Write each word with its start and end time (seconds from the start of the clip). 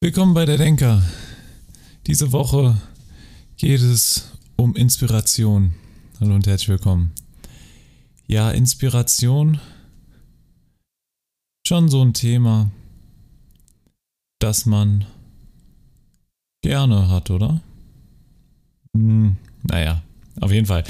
Willkommen 0.00 0.32
bei 0.32 0.46
der 0.46 0.58
Denker. 0.58 1.02
Diese 2.06 2.30
Woche 2.30 2.80
geht 3.56 3.80
es 3.80 4.30
um 4.54 4.76
Inspiration. 4.76 5.74
Hallo 6.20 6.36
und 6.36 6.46
herzlich 6.46 6.68
willkommen. 6.68 7.10
Ja, 8.28 8.52
Inspiration. 8.52 9.58
Schon 11.66 11.88
so 11.88 12.00
ein 12.00 12.14
Thema, 12.14 12.70
das 14.38 14.66
man 14.66 15.04
gerne 16.62 17.08
hat, 17.08 17.30
oder? 17.30 17.60
Hm, 18.94 19.36
naja, 19.64 20.04
auf 20.40 20.52
jeden 20.52 20.66
Fall. 20.66 20.84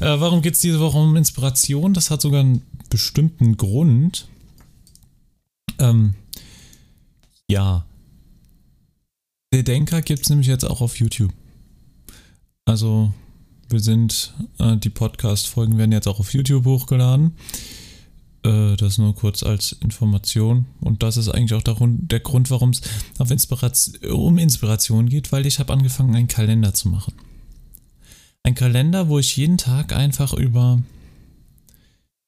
Äh, 0.00 0.18
warum 0.18 0.42
geht 0.42 0.54
es 0.54 0.60
diese 0.60 0.80
Woche 0.80 0.98
um 0.98 1.14
Inspiration? 1.14 1.94
Das 1.94 2.10
hat 2.10 2.20
sogar 2.20 2.40
einen 2.40 2.62
bestimmten 2.90 3.56
Grund. 3.56 4.26
Ähm, 5.78 6.14
ja, 7.48 7.84
Denker 9.52 10.02
gibt 10.02 10.22
es 10.22 10.30
nämlich 10.30 10.46
jetzt 10.46 10.64
auch 10.64 10.80
auf 10.80 10.98
YouTube. 10.98 11.32
Also, 12.66 13.12
wir 13.70 13.80
sind, 13.80 14.34
äh, 14.58 14.76
die 14.76 14.90
Podcast-Folgen 14.90 15.78
werden 15.78 15.92
jetzt 15.92 16.06
auch 16.06 16.20
auf 16.20 16.34
YouTube 16.34 16.66
hochgeladen. 16.66 17.32
Äh, 18.42 18.76
das 18.76 18.98
nur 18.98 19.14
kurz 19.14 19.42
als 19.42 19.72
Information. 19.72 20.66
Und 20.80 21.02
das 21.02 21.16
ist 21.16 21.28
eigentlich 21.28 21.54
auch 21.54 21.62
der 21.62 21.74
Grund, 21.74 22.12
der 22.12 22.20
Grund 22.20 22.50
warum 22.50 22.70
es 22.70 22.82
um 24.10 24.38
Inspiration 24.38 25.08
geht, 25.08 25.32
weil 25.32 25.46
ich 25.46 25.58
habe 25.58 25.72
angefangen, 25.72 26.14
einen 26.14 26.28
Kalender 26.28 26.74
zu 26.74 26.88
machen. 26.88 27.14
Ein 28.42 28.54
Kalender, 28.54 29.08
wo 29.08 29.18
ich 29.18 29.36
jeden 29.36 29.58
Tag 29.58 29.92
einfach 29.92 30.32
über 30.32 30.80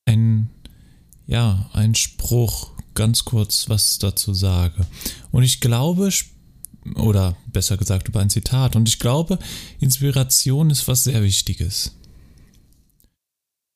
einen, 0.05 0.51
ja, 1.27 1.71
einen 1.73 1.95
Spruch 1.95 2.71
ganz 2.95 3.25
kurz 3.25 3.69
was 3.69 3.99
dazu 3.99 4.35
sage. 4.35 4.87
Und 5.31 5.45
ich 5.45 5.61
glaube, 5.61 6.11
oder 6.95 7.37
besser 7.47 7.77
gesagt 7.77 8.09
über 8.09 8.21
ein 8.21 8.31
Zitat. 8.31 8.77
Und 8.77 8.89
ich 8.89 8.99
glaube, 8.99 9.39
Inspiration 9.81 10.71
ist 10.71 10.89
was 10.89 11.05
sehr 11.05 11.23
Wichtiges. 11.23 11.95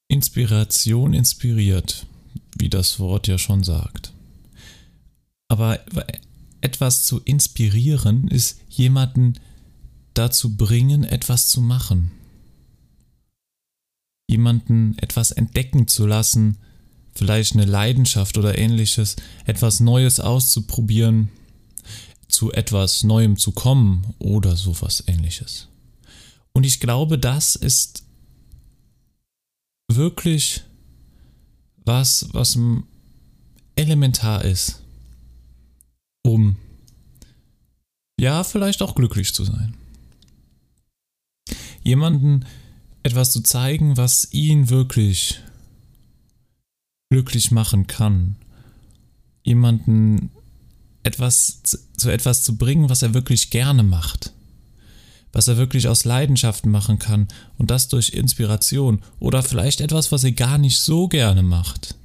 Inspiration 0.09 1.15
inspiriert, 1.15 2.07
wie 2.59 2.69
das 2.69 2.99
Wort 2.99 3.27
ja 3.27 3.39
schon 3.39 3.63
sagt. 3.63 4.13
Aber 5.49 5.81
etwas 6.61 7.05
zu 7.05 7.21
inspirieren 7.21 8.29
ist 8.29 8.61
jemanden 8.69 9.35
dazu 10.15 10.57
bringen, 10.57 11.05
etwas 11.05 11.49
zu 11.49 11.61
machen. 11.61 12.13
Jemanden 14.29 14.97
etwas 14.99 15.33
entdecken 15.33 15.87
zu 15.87 16.07
lassen, 16.07 16.57
vielleicht 17.15 17.55
eine 17.55 17.67
Leidenschaft 17.67 18.39
oder 18.39 18.57
ähnliches, 18.57 19.17
etwas 19.45 19.81
Neues 19.81 20.21
auszuprobieren, 20.21 21.29
zu 22.35 22.53
etwas 22.53 23.05
Neuem 23.05 23.37
zu 23.37 23.53
kommen 23.53 24.15
oder 24.19 24.57
sowas 24.57 25.05
ähnliches. 25.07 25.69
Und 26.53 26.65
ich 26.65 26.81
glaube, 26.81 27.19
das 27.19 27.57
ist 27.57 28.05
wirklich 29.89 30.63
was, 31.85 32.29
was 32.33 32.59
elementar 33.77 34.45
ist, 34.45 34.83
um 36.23 36.57
ja, 38.19 38.45
vielleicht 38.45 38.83
auch 38.83 38.95
glücklich 38.95 39.35
zu 39.35 39.45
sein. 39.45 39.75
Jemanden 41.83 42.47
etwas 43.03 43.33
zu 43.33 43.43
zeigen, 43.43 43.97
was 43.97 44.33
ihn 44.33 44.71
wirklich 44.71 45.41
glücklich 47.11 47.51
machen 47.51 47.87
kann. 47.87 48.37
Jemanden 49.43 50.31
etwas 51.05 51.63
zu 51.97 52.11
etwas 52.11 52.43
zu 52.43 52.57
bringen, 52.57 52.89
was 52.89 53.03
er 53.03 53.15
wirklich 53.15 53.51
gerne 53.51 53.83
macht. 53.83 54.33
Was 55.33 55.49
er 55.49 55.57
wirklich 55.57 55.89
aus 55.89 56.05
Leidenschaft 56.05 56.65
machen 56.67 56.99
kann 56.99 57.29
und 57.59 57.71
das 57.71 57.89
durch 57.89 58.11
Inspiration 58.11 59.03
oder 59.19 59.43
vielleicht 59.43 59.81
etwas, 59.81 60.13
was 60.13 60.25
er 60.25 60.33
gar 60.33 60.59
nicht 60.59 60.81
so 60.81 61.09
gerne 61.09 61.43
macht, 61.43 61.97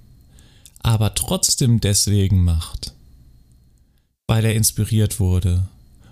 aber 0.79 1.13
trotzdem 1.13 1.79
deswegen 1.79 2.43
macht, 2.43 2.93
weil 4.27 4.45
er 4.45 4.55
inspiriert 4.55 5.19
wurde 5.19 5.67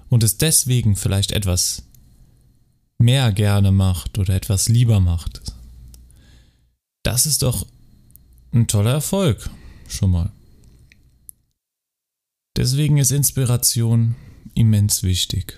und 0.10 0.24
es 0.24 0.38
deswegen 0.38 0.96
vielleicht 0.96 1.32
etwas 1.32 1.84
mehr 3.00 3.32
gerne 3.32 3.72
macht 3.72 4.18
oder 4.20 4.36
etwas 4.36 4.70
lieber 4.70 5.00
macht. 5.00 5.42
Das 7.04 7.26
ist 7.26 7.42
doch 7.42 7.66
ein 8.54 8.68
toller 8.68 8.92
Erfolg, 8.92 9.50
schon 9.88 10.12
mal. 10.12 10.32
Deswegen 12.58 12.98
ist 12.98 13.12
Inspiration 13.12 14.16
immens 14.56 15.04
wichtig. 15.04 15.58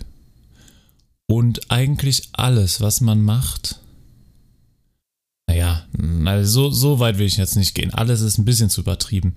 Und 1.28 1.72
eigentlich 1.72 2.30
alles, 2.34 2.82
was 2.82 3.00
man 3.00 3.22
macht, 3.24 3.80
naja, 5.48 5.88
also 6.26 6.70
so, 6.70 7.00
weit 7.00 7.18
will 7.18 7.26
ich 7.26 7.38
jetzt 7.38 7.56
nicht 7.56 7.74
gehen. 7.74 7.94
Alles 7.94 8.22
ist 8.22 8.38
ein 8.38 8.46
bisschen 8.46 8.70
zu 8.70 8.82
übertrieben. 8.82 9.34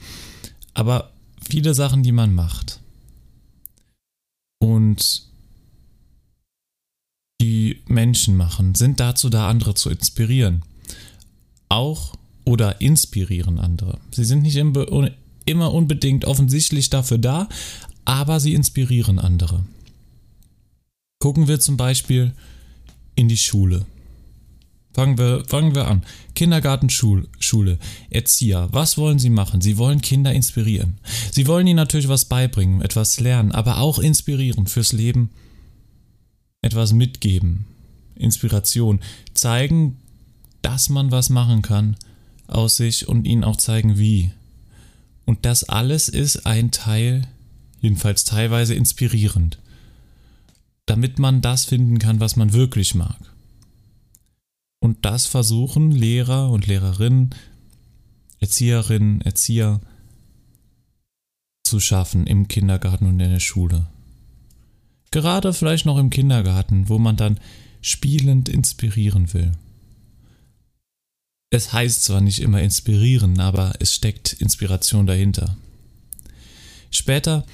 Aber 0.74 1.12
viele 1.48 1.72
Sachen, 1.72 2.02
die 2.02 2.12
man 2.12 2.34
macht 2.34 2.80
und 4.58 5.22
die 7.40 7.80
Menschen 7.86 8.36
machen, 8.36 8.74
sind 8.74 9.00
dazu 9.00 9.30
da, 9.30 9.48
andere 9.48 9.74
zu 9.74 9.88
inspirieren. 9.88 10.62
Auch 11.68 12.14
oder 12.44 12.80
inspirieren 12.80 13.58
andere. 13.58 13.98
Sie 14.10 14.24
sind 14.24 14.42
nicht 14.42 14.56
immer 15.46 15.72
unbedingt 15.72 16.24
offensichtlich 16.24 16.90
dafür 16.90 17.18
da, 17.18 17.48
aber 18.04 18.40
sie 18.40 18.54
inspirieren 18.54 19.18
andere. 19.18 19.64
Gucken 21.20 21.48
wir 21.48 21.60
zum 21.60 21.76
Beispiel 21.76 22.32
in 23.14 23.28
die 23.28 23.36
Schule. 23.36 23.86
Fangen 24.94 25.16
wir, 25.16 25.44
fangen 25.46 25.74
wir 25.74 25.88
an. 25.88 26.02
Kindergarten, 26.34 26.90
Schul, 26.90 27.28
Schule, 27.38 27.78
Erzieher. 28.10 28.68
Was 28.72 28.98
wollen 28.98 29.18
sie 29.18 29.30
machen? 29.30 29.60
Sie 29.62 29.78
wollen 29.78 30.02
Kinder 30.02 30.32
inspirieren. 30.32 30.98
Sie 31.30 31.46
wollen 31.46 31.66
ihnen 31.66 31.76
natürlich 31.76 32.08
was 32.08 32.26
beibringen, 32.26 32.82
etwas 32.82 33.18
lernen, 33.18 33.52
aber 33.52 33.78
auch 33.78 33.98
inspirieren 33.98 34.66
fürs 34.66 34.92
Leben. 34.92 35.30
Etwas 36.60 36.92
mitgeben. 36.92 37.64
Inspiration. 38.16 39.00
Zeigen, 39.32 39.96
dass 40.60 40.90
man 40.90 41.10
was 41.10 41.30
machen 41.30 41.62
kann 41.62 41.96
aus 42.46 42.76
sich 42.76 43.08
und 43.08 43.26
ihnen 43.26 43.44
auch 43.44 43.56
zeigen, 43.56 43.98
wie. 43.98 44.30
Und 45.32 45.46
das 45.46 45.64
alles 45.64 46.10
ist 46.10 46.44
ein 46.44 46.72
Teil, 46.72 47.26
jedenfalls 47.80 48.24
teilweise 48.24 48.74
inspirierend, 48.74 49.58
damit 50.84 51.18
man 51.18 51.40
das 51.40 51.64
finden 51.64 51.98
kann, 51.98 52.20
was 52.20 52.36
man 52.36 52.52
wirklich 52.52 52.94
mag. 52.94 53.16
Und 54.78 55.06
das 55.06 55.24
versuchen 55.24 55.90
Lehrer 55.90 56.50
und 56.50 56.66
Lehrerinnen, 56.66 57.34
Erzieherinnen, 58.40 59.22
Erzieher 59.22 59.80
zu 61.64 61.80
schaffen 61.80 62.26
im 62.26 62.46
Kindergarten 62.46 63.06
und 63.06 63.18
in 63.18 63.30
der 63.30 63.40
Schule. 63.40 63.86
Gerade 65.12 65.54
vielleicht 65.54 65.86
noch 65.86 65.96
im 65.96 66.10
Kindergarten, 66.10 66.90
wo 66.90 66.98
man 66.98 67.16
dann 67.16 67.40
spielend 67.80 68.50
inspirieren 68.50 69.32
will. 69.32 69.52
Es 71.52 71.70
heißt 71.74 72.02
zwar 72.04 72.22
nicht 72.22 72.40
immer 72.40 72.62
inspirieren, 72.62 73.38
aber 73.38 73.74
es 73.78 73.94
steckt 73.94 74.32
Inspiration 74.32 75.06
dahinter. 75.06 75.54
Später 76.90 77.44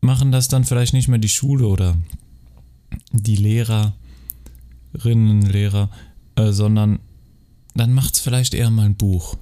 machen 0.00 0.32
das 0.32 0.48
dann 0.48 0.64
vielleicht 0.64 0.94
nicht 0.94 1.08
mehr 1.08 1.18
die 1.18 1.28
Schule 1.28 1.66
oder 1.66 1.98
die 3.12 3.36
Lehrerinnen, 3.36 3.92
Lehrer, 5.42 5.90
äh, 6.36 6.50
sondern 6.52 6.98
dann 7.74 7.92
macht 7.92 8.14
es 8.14 8.20
vielleicht 8.20 8.54
eher 8.54 8.70
mal 8.70 8.86
ein 8.86 8.96
Buch. 8.96 9.36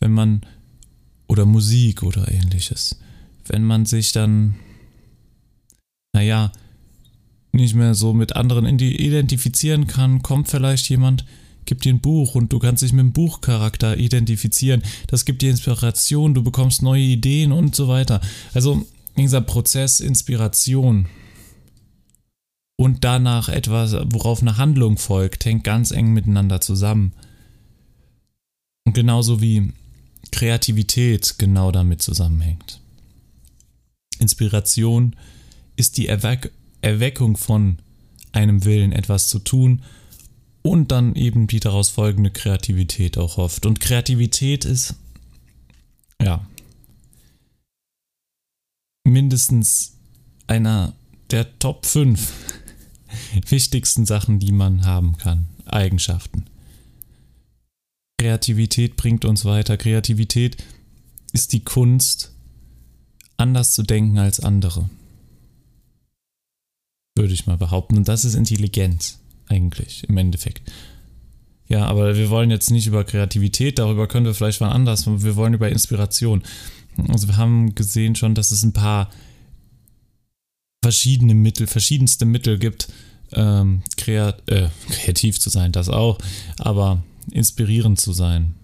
Wenn 0.00 0.12
man, 0.12 0.40
oder 1.26 1.44
Musik 1.44 2.02
oder 2.02 2.32
ähnliches. 2.32 2.98
Wenn 3.44 3.62
man 3.62 3.84
sich 3.84 4.12
dann, 4.12 4.54
naja, 6.14 6.50
nicht 7.52 7.74
mehr 7.74 7.94
so 7.94 8.14
mit 8.14 8.36
anderen 8.36 8.64
identifizieren 8.78 9.86
kann, 9.86 10.22
kommt 10.22 10.48
vielleicht 10.48 10.88
jemand, 10.88 11.26
gibt 11.68 11.84
dir 11.84 11.92
ein 11.92 12.00
Buch 12.00 12.34
und 12.34 12.52
du 12.52 12.58
kannst 12.58 12.82
dich 12.82 12.92
mit 12.92 13.04
dem 13.04 13.12
Buchcharakter 13.12 13.98
identifizieren. 13.98 14.82
Das 15.06 15.24
gibt 15.24 15.42
dir 15.42 15.50
Inspiration, 15.50 16.34
du 16.34 16.42
bekommst 16.42 16.82
neue 16.82 17.02
Ideen 17.02 17.52
und 17.52 17.76
so 17.76 17.86
weiter. 17.88 18.20
Also 18.54 18.86
dieser 19.16 19.42
Prozess 19.42 20.00
Inspiration 20.00 21.06
und 22.76 23.04
danach 23.04 23.50
etwas, 23.50 23.92
worauf 24.12 24.40
eine 24.40 24.56
Handlung 24.56 24.96
folgt, 24.96 25.44
hängt 25.44 25.62
ganz 25.62 25.90
eng 25.90 26.12
miteinander 26.12 26.60
zusammen. 26.60 27.12
Und 28.86 28.94
genauso 28.94 29.42
wie 29.42 29.72
Kreativität 30.32 31.34
genau 31.38 31.70
damit 31.70 32.00
zusammenhängt. 32.00 32.80
Inspiration 34.18 35.14
ist 35.76 35.98
die 35.98 36.08
Erweck 36.08 36.50
Erweckung 36.80 37.36
von 37.36 37.78
einem 38.32 38.64
Willen, 38.64 38.92
etwas 38.92 39.28
zu 39.28 39.40
tun 39.40 39.82
und 40.62 40.92
dann 40.92 41.14
eben 41.14 41.46
die 41.46 41.60
daraus 41.60 41.90
folgende 41.90 42.30
Kreativität 42.30 43.18
auch 43.18 43.38
oft. 43.38 43.66
Und 43.66 43.80
Kreativität 43.80 44.64
ist, 44.64 44.94
ja, 46.20 46.46
mindestens 49.04 49.96
einer 50.46 50.94
der 51.30 51.58
Top 51.58 51.86
5 51.86 52.32
wichtigsten 53.48 54.06
Sachen, 54.06 54.38
die 54.38 54.52
man 54.52 54.84
haben 54.84 55.16
kann. 55.16 55.46
Eigenschaften. 55.66 56.46
Kreativität 58.20 58.96
bringt 58.96 59.24
uns 59.24 59.44
weiter. 59.44 59.76
Kreativität 59.76 60.56
ist 61.32 61.52
die 61.52 61.62
Kunst, 61.62 62.32
anders 63.36 63.72
zu 63.72 63.82
denken 63.82 64.18
als 64.18 64.40
andere. 64.40 64.90
Würde 67.16 67.32
ich 67.32 67.46
mal 67.46 67.56
behaupten. 67.56 67.96
Und 67.96 68.08
das 68.08 68.24
ist 68.24 68.34
Intelligenz, 68.34 69.20
eigentlich, 69.48 70.04
im 70.08 70.16
Endeffekt. 70.16 70.70
Ja, 71.68 71.84
aber 71.84 72.16
wir 72.16 72.30
wollen 72.30 72.50
jetzt 72.50 72.70
nicht 72.70 72.86
über 72.86 73.04
Kreativität, 73.04 73.78
darüber 73.78 74.08
können 74.08 74.26
wir 74.26 74.34
vielleicht 74.34 74.60
mal 74.60 74.70
anders. 74.70 75.06
Wir 75.06 75.36
wollen 75.36 75.54
über 75.54 75.68
Inspiration. 75.68 76.42
Also 77.08 77.28
wir 77.28 77.36
haben 77.36 77.74
gesehen 77.74 78.14
schon, 78.14 78.34
dass 78.34 78.50
es 78.50 78.62
ein 78.62 78.72
paar 78.72 79.10
verschiedene 80.82 81.34
Mittel, 81.34 81.66
verschiedenste 81.66 82.24
Mittel 82.24 82.58
gibt, 82.58 82.88
ähm, 83.32 83.82
kreat 83.96 84.48
äh, 84.50 84.68
kreativ 84.88 85.38
zu 85.38 85.50
sein, 85.50 85.72
das 85.72 85.90
auch, 85.90 86.18
aber 86.56 87.02
inspirierend 87.30 88.00
zu 88.00 88.12
sein. 88.12 88.54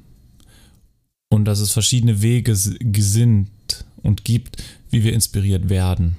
Und 1.29 1.45
dass 1.45 1.59
es 1.59 1.73
verschiedene 1.73 2.23
Wege 2.23 2.57
gesinnt 2.81 3.85
und 4.03 4.25
gibt, 4.25 4.63
wie 4.91 5.05
wir 5.05 5.13
inspiriert 5.13 5.69
werden. 5.69 6.17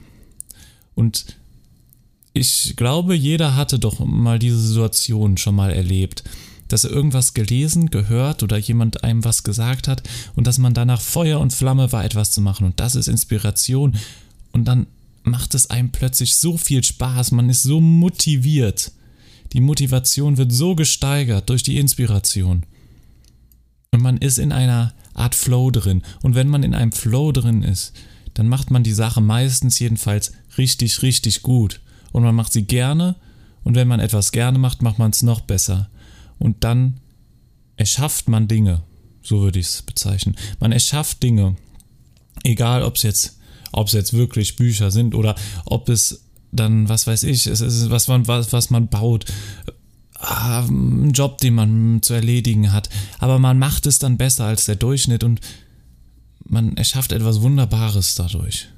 Und 0.94 1.26
ich 2.36 2.76
glaube, 2.76 3.16
jeder 3.16 3.56
hatte 3.56 3.80
doch 3.80 4.00
mal 4.00 4.40
diese 4.40 4.60
Situation 4.60 5.38
schon 5.38 5.56
mal 5.56 5.72
erlebt, 5.72 6.26
dass 6.68 6.84
er 6.84 6.92
irgendwas 6.92 7.34
gelesen, 7.34 7.90
gehört 7.90 8.44
oder 8.44 8.58
jemand 8.58 9.06
einem 9.06 9.24
was 9.24 9.44
gesagt 9.44 9.88
hat 9.88 10.04
und 10.36 10.46
dass 10.46 10.58
man 10.58 10.74
danach 10.74 11.00
Feuer 11.00 11.40
und 11.40 11.54
Flamme 11.54 11.94
war, 11.94 12.04
etwas 12.04 12.32
zu 12.32 12.42
machen. 12.42 12.66
Und 12.66 12.80
das 12.82 12.96
ist 12.96 13.08
Inspiration. 13.08 13.96
Und 14.52 14.66
dann 14.66 14.86
macht 15.24 15.56
es 15.56 15.70
einem 15.70 15.92
plötzlich 15.92 16.36
so 16.36 16.58
viel 16.58 16.84
Spaß, 16.84 17.32
man 17.32 17.50
ist 17.50 17.64
so 17.64 17.80
motiviert. 17.80 18.92
Die 19.54 19.62
Motivation 19.62 20.36
wird 20.38 20.52
so 20.52 20.76
gesteigert 20.76 21.50
durch 21.50 21.64
die 21.64 21.78
Inspiration. 21.78 22.66
Und 23.92 24.02
man 24.02 24.18
ist 24.18 24.40
in 24.40 24.52
einer 24.52 24.94
Art 25.14 25.36
Flow 25.36 25.72
drin. 25.72 26.02
Und 26.22 26.36
wenn 26.36 26.50
man 26.50 26.64
in 26.64 26.76
einem 26.76 26.92
Flow 26.92 27.32
drin 27.32 27.64
ist, 27.64 27.94
dann 28.34 28.50
macht 28.50 28.72
man 28.72 28.84
die 28.84 28.92
Sache 28.92 29.22
meistens 29.22 29.80
jedenfalls 29.80 30.34
richtig, 30.58 31.02
richtig 31.02 31.42
gut. 31.42 31.80
Und 32.16 32.24
man 32.24 32.34
macht 32.34 32.54
sie 32.54 32.64
gerne. 32.64 33.18
Und 33.66 33.76
wenn 33.76 33.90
man 33.90 34.00
etwas 34.00 34.32
gerne 34.32 34.58
macht, 34.58 34.82
macht 34.82 35.00
man 35.00 35.12
es 35.12 35.22
noch 35.22 35.42
besser. 35.42 35.90
Und 36.40 36.64
dann 36.64 37.02
erschafft 37.76 38.30
man 38.30 38.48
Dinge. 38.48 38.84
So 39.22 39.42
würde 39.42 39.60
ich 39.60 39.66
es 39.66 39.82
bezeichnen. 39.82 40.38
Man 40.62 40.72
erschafft 40.72 41.22
Dinge. 41.22 41.58
Egal, 42.46 42.84
ob 42.84 42.96
es 42.96 43.04
jetzt 43.04 43.40
jetzt 43.92 44.14
wirklich 44.14 44.56
Bücher 44.56 44.92
sind 44.92 45.14
oder 45.14 45.36
ob 45.66 45.90
es 45.90 46.24
dann, 46.54 46.88
was 46.88 47.06
weiß 47.06 47.24
ich, 47.24 47.48
es 47.48 47.60
ist 47.60 47.90
was 47.90 48.08
man, 48.08 48.26
was, 48.30 48.54
was 48.54 48.70
man 48.70 48.88
baut. 48.88 49.26
Ah, 50.18 50.62
ein 50.62 51.12
Job, 51.12 51.40
den 51.40 51.56
man 51.56 52.02
zu 52.02 52.14
erledigen 52.14 52.72
hat. 52.72 52.90
Aber 53.20 53.40
man 53.40 53.60
macht 53.60 53.88
es 53.88 54.00
dann 54.00 54.16
besser 54.16 54.46
als 54.46 54.64
der 54.64 54.78
Durchschnitt 54.78 55.26
und 55.26 55.42
man 56.46 56.78
erschafft 56.78 57.12
etwas 57.12 57.42
Wunderbares 57.42 58.16
dadurch. 58.16 58.70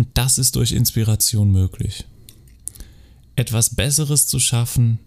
Und 0.00 0.08
das 0.14 0.38
ist 0.38 0.56
durch 0.56 0.72
Inspiration 0.72 1.52
möglich. 1.52 2.06
Etwas 3.36 3.76
Besseres 3.76 4.26
zu 4.26 4.40
schaffen 4.40 4.98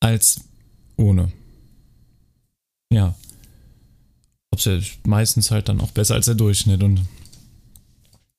als 0.00 0.40
ohne. 0.96 1.32
Ja 2.90 3.14
meistens 5.04 5.50
halt 5.50 5.68
dann 5.68 5.80
auch 5.80 5.90
besser 5.90 6.14
als 6.14 6.26
der 6.26 6.34
Durchschnitt 6.34 6.82
und 6.82 7.02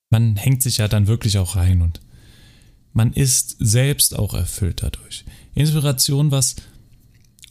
man 0.10 0.36
hängt 0.36 0.64
sich 0.64 0.78
ja 0.78 0.88
dann 0.88 1.08
wirklich 1.08 1.38
auch 1.38 1.56
rein 1.56 1.82
und 1.82 2.00
man 2.94 3.12
ist 3.12 3.58
selbst 3.60 4.18
auch 4.18 4.34
erfüllt 4.34 4.82
dadurch. 4.84 5.26
Inspiration, 5.54 6.32
was 6.32 6.56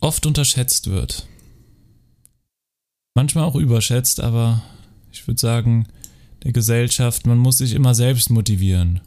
oft 0.00 0.24
unterschätzt 0.26 0.88
wird. 0.88 1.26
Manchmal 3.14 3.44
auch 3.44 3.56
überschätzt, 3.56 4.20
aber 4.20 4.62
ich 5.12 5.26
würde 5.26 5.40
sagen, 5.40 5.86
der 6.44 6.52
Gesellschaft, 6.52 7.26
man 7.26 7.38
muss 7.38 7.58
sich 7.58 7.72
immer 7.72 7.94
selbst 7.94 8.30
motivieren. 8.30 9.00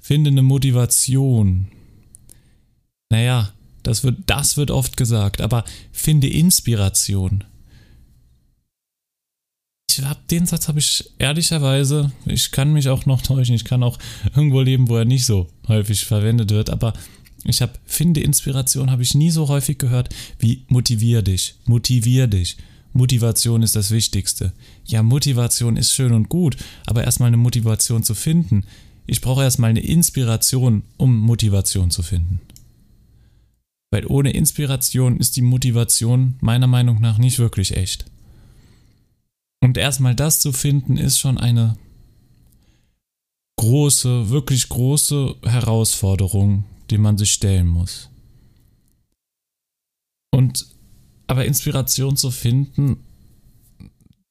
Finde 0.00 0.30
eine 0.30 0.42
Motivation. 0.42 1.68
Naja, 3.10 3.52
das 3.82 4.04
wird, 4.04 4.18
das 4.26 4.56
wird 4.56 4.70
oft 4.70 4.96
gesagt, 4.96 5.40
aber 5.40 5.64
finde 5.92 6.28
Inspiration 6.28 7.44
ich 9.98 10.04
habe 10.04 10.20
den 10.30 10.46
Satz 10.46 10.68
habe 10.68 10.78
ich 10.78 11.04
ehrlicherweise, 11.18 12.12
ich 12.26 12.50
kann 12.50 12.72
mich 12.72 12.88
auch 12.88 13.06
noch 13.06 13.22
täuschen, 13.22 13.54
ich 13.54 13.64
kann 13.64 13.82
auch 13.82 13.98
irgendwo 14.36 14.60
leben, 14.60 14.88
wo 14.88 14.96
er 14.96 15.04
nicht 15.04 15.26
so 15.26 15.48
häufig 15.68 16.04
verwendet 16.04 16.50
wird, 16.50 16.70
aber 16.70 16.92
ich 17.44 17.60
habe 17.60 17.72
finde 17.84 18.20
Inspiration 18.20 18.90
habe 18.90 19.02
ich 19.02 19.14
nie 19.14 19.30
so 19.30 19.48
häufig 19.48 19.78
gehört 19.78 20.08
wie 20.38 20.64
motivier 20.68 21.22
dich, 21.22 21.56
motivier 21.64 22.26
dich. 22.26 22.56
Motivation 22.92 23.62
ist 23.62 23.76
das 23.76 23.90
Wichtigste. 23.90 24.52
Ja, 24.84 25.02
Motivation 25.02 25.76
ist 25.76 25.92
schön 25.92 26.12
und 26.12 26.28
gut, 26.28 26.56
aber 26.86 27.04
erstmal 27.04 27.28
eine 27.28 27.36
Motivation 27.36 28.02
zu 28.02 28.14
finden. 28.14 28.64
Ich 29.06 29.20
brauche 29.20 29.42
erstmal 29.42 29.70
eine 29.70 29.80
Inspiration, 29.80 30.82
um 30.96 31.18
Motivation 31.18 31.90
zu 31.90 32.02
finden. 32.02 32.40
Weil 33.90 34.06
ohne 34.06 34.32
Inspiration 34.32 35.18
ist 35.18 35.36
die 35.36 35.42
Motivation 35.42 36.34
meiner 36.40 36.66
Meinung 36.66 37.00
nach 37.00 37.18
nicht 37.18 37.38
wirklich 37.38 37.76
echt. 37.76 38.06
Und 39.60 39.76
erstmal 39.76 40.14
das 40.14 40.40
zu 40.40 40.52
finden, 40.52 40.96
ist 40.96 41.18
schon 41.18 41.38
eine 41.38 41.76
große, 43.56 44.30
wirklich 44.30 44.68
große 44.68 45.36
Herausforderung, 45.44 46.64
die 46.90 46.98
man 46.98 47.16
sich 47.16 47.32
stellen 47.32 47.68
muss. 47.68 48.10
Und 50.34 50.66
aber 51.32 51.44
Inspiration 51.44 52.16
zu 52.16 52.30
finden, 52.30 52.98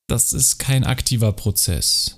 das 0.07 0.31
ist 0.31 0.57
kein 0.57 0.85
aktiver 0.85 1.33
Prozess. 1.33 2.17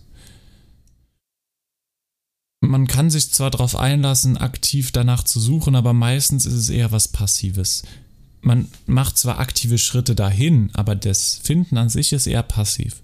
Man 2.61 2.87
kann 2.87 3.09
sich 3.09 3.31
zwar 3.31 3.51
darauf 3.51 3.75
einlassen, 3.75 4.37
aktiv 4.37 4.91
danach 4.91 5.23
zu 5.23 5.39
suchen, 5.39 5.75
aber 5.75 5.93
meistens 5.93 6.45
ist 6.45 6.53
es 6.53 6.69
eher 6.69 6.91
was 6.91 7.07
Passives 7.07 7.83
man 8.43 8.67
macht 8.85 9.17
zwar 9.17 9.39
aktive 9.39 9.77
Schritte 9.77 10.15
dahin, 10.15 10.69
aber 10.73 10.95
das 10.95 11.39
Finden 11.41 11.77
an 11.77 11.89
sich 11.89 12.13
ist 12.13 12.27
eher 12.27 12.43
passiv. 12.43 13.01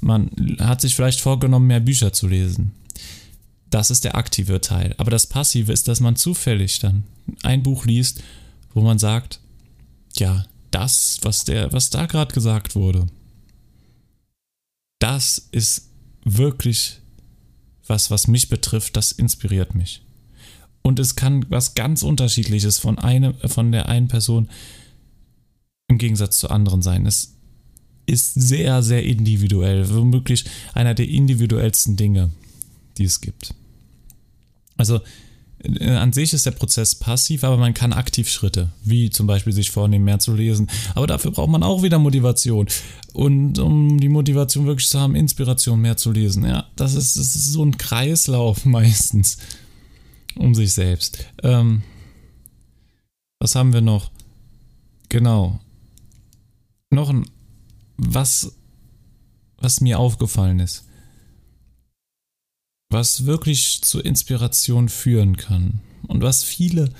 Man 0.00 0.30
hat 0.58 0.80
sich 0.80 0.94
vielleicht 0.94 1.20
vorgenommen, 1.20 1.66
mehr 1.66 1.80
Bücher 1.80 2.12
zu 2.12 2.28
lesen. 2.28 2.72
Das 3.70 3.90
ist 3.90 4.04
der 4.04 4.16
aktive 4.16 4.60
Teil. 4.60 4.94
Aber 4.98 5.10
das 5.10 5.26
Passive 5.26 5.72
ist, 5.72 5.88
dass 5.88 6.00
man 6.00 6.16
zufällig 6.16 6.78
dann 6.80 7.04
ein 7.42 7.62
Buch 7.62 7.86
liest, 7.86 8.22
wo 8.74 8.82
man 8.82 8.98
sagt, 8.98 9.40
ja, 10.16 10.44
das, 10.72 11.18
was 11.22 11.44
der, 11.44 11.72
was 11.72 11.90
da 11.90 12.06
gerade 12.06 12.34
gesagt 12.34 12.74
wurde, 12.74 13.06
das 14.98 15.48
ist 15.52 15.90
wirklich 16.24 17.00
was, 17.86 18.10
was 18.10 18.28
mich 18.28 18.48
betrifft, 18.48 18.96
das 18.96 19.12
inspiriert 19.12 19.74
mich. 19.74 20.02
Und 20.82 20.98
es 20.98 21.16
kann 21.16 21.44
was 21.48 21.74
ganz 21.74 22.02
Unterschiedliches 22.02 22.78
von, 22.78 22.98
eine, 22.98 23.34
von 23.48 23.70
der 23.70 23.88
einen 23.88 24.08
Person 24.08 24.48
im 25.88 25.98
Gegensatz 25.98 26.38
zu 26.38 26.50
anderen 26.50 26.82
sein. 26.82 27.06
Es 27.06 27.36
ist 28.06 28.34
sehr, 28.34 28.82
sehr 28.82 29.04
individuell. 29.04 29.88
Womöglich 29.94 30.44
einer 30.74 30.94
der 30.94 31.08
individuellsten 31.08 31.96
Dinge, 31.96 32.30
die 32.98 33.04
es 33.04 33.20
gibt. 33.20 33.54
Also 34.76 35.00
an 35.80 36.12
sich 36.12 36.32
ist 36.32 36.46
der 36.46 36.50
Prozess 36.52 36.94
passiv, 36.94 37.44
aber 37.44 37.56
man 37.56 37.74
kann 37.74 37.92
aktiv 37.92 38.28
Schritte, 38.28 38.70
wie 38.82 39.10
zum 39.10 39.26
Beispiel 39.26 39.52
sich 39.52 39.70
vornehmen, 39.70 40.04
mehr 40.04 40.18
zu 40.18 40.34
lesen. 40.34 40.68
Aber 40.94 41.06
dafür 41.06 41.30
braucht 41.30 41.50
man 41.50 41.62
auch 41.62 41.82
wieder 41.82 41.98
Motivation. 41.98 42.66
Und 43.12 43.58
um 43.58 44.00
die 44.00 44.08
Motivation 44.08 44.66
wirklich 44.66 44.88
zu 44.88 44.98
haben, 45.00 45.14
Inspiration 45.14 45.80
mehr 45.80 45.96
zu 45.96 46.10
lesen. 46.10 46.44
Ja, 46.44 46.66
das 46.76 46.94
ist, 46.94 47.16
das 47.16 47.36
ist 47.36 47.52
so 47.52 47.64
ein 47.64 47.76
Kreislauf 47.76 48.64
meistens 48.64 49.38
um 50.36 50.54
sich 50.54 50.72
selbst. 50.72 51.26
Ähm, 51.42 51.82
was 53.38 53.54
haben 53.54 53.72
wir 53.72 53.82
noch? 53.82 54.10
Genau 55.08 55.60
noch 56.92 57.08
ein, 57.08 57.28
was, 57.96 58.54
was 59.58 59.80
mir 59.80 59.98
aufgefallen 59.98 60.60
ist, 60.60 60.84
was 62.92 63.26
wirklich 63.26 63.82
zur 63.82 64.04
Inspiration 64.04 64.88
führen 64.88 65.36
kann 65.36 65.80
und 66.06 66.22
was 66.22 66.44
viele 66.44 66.90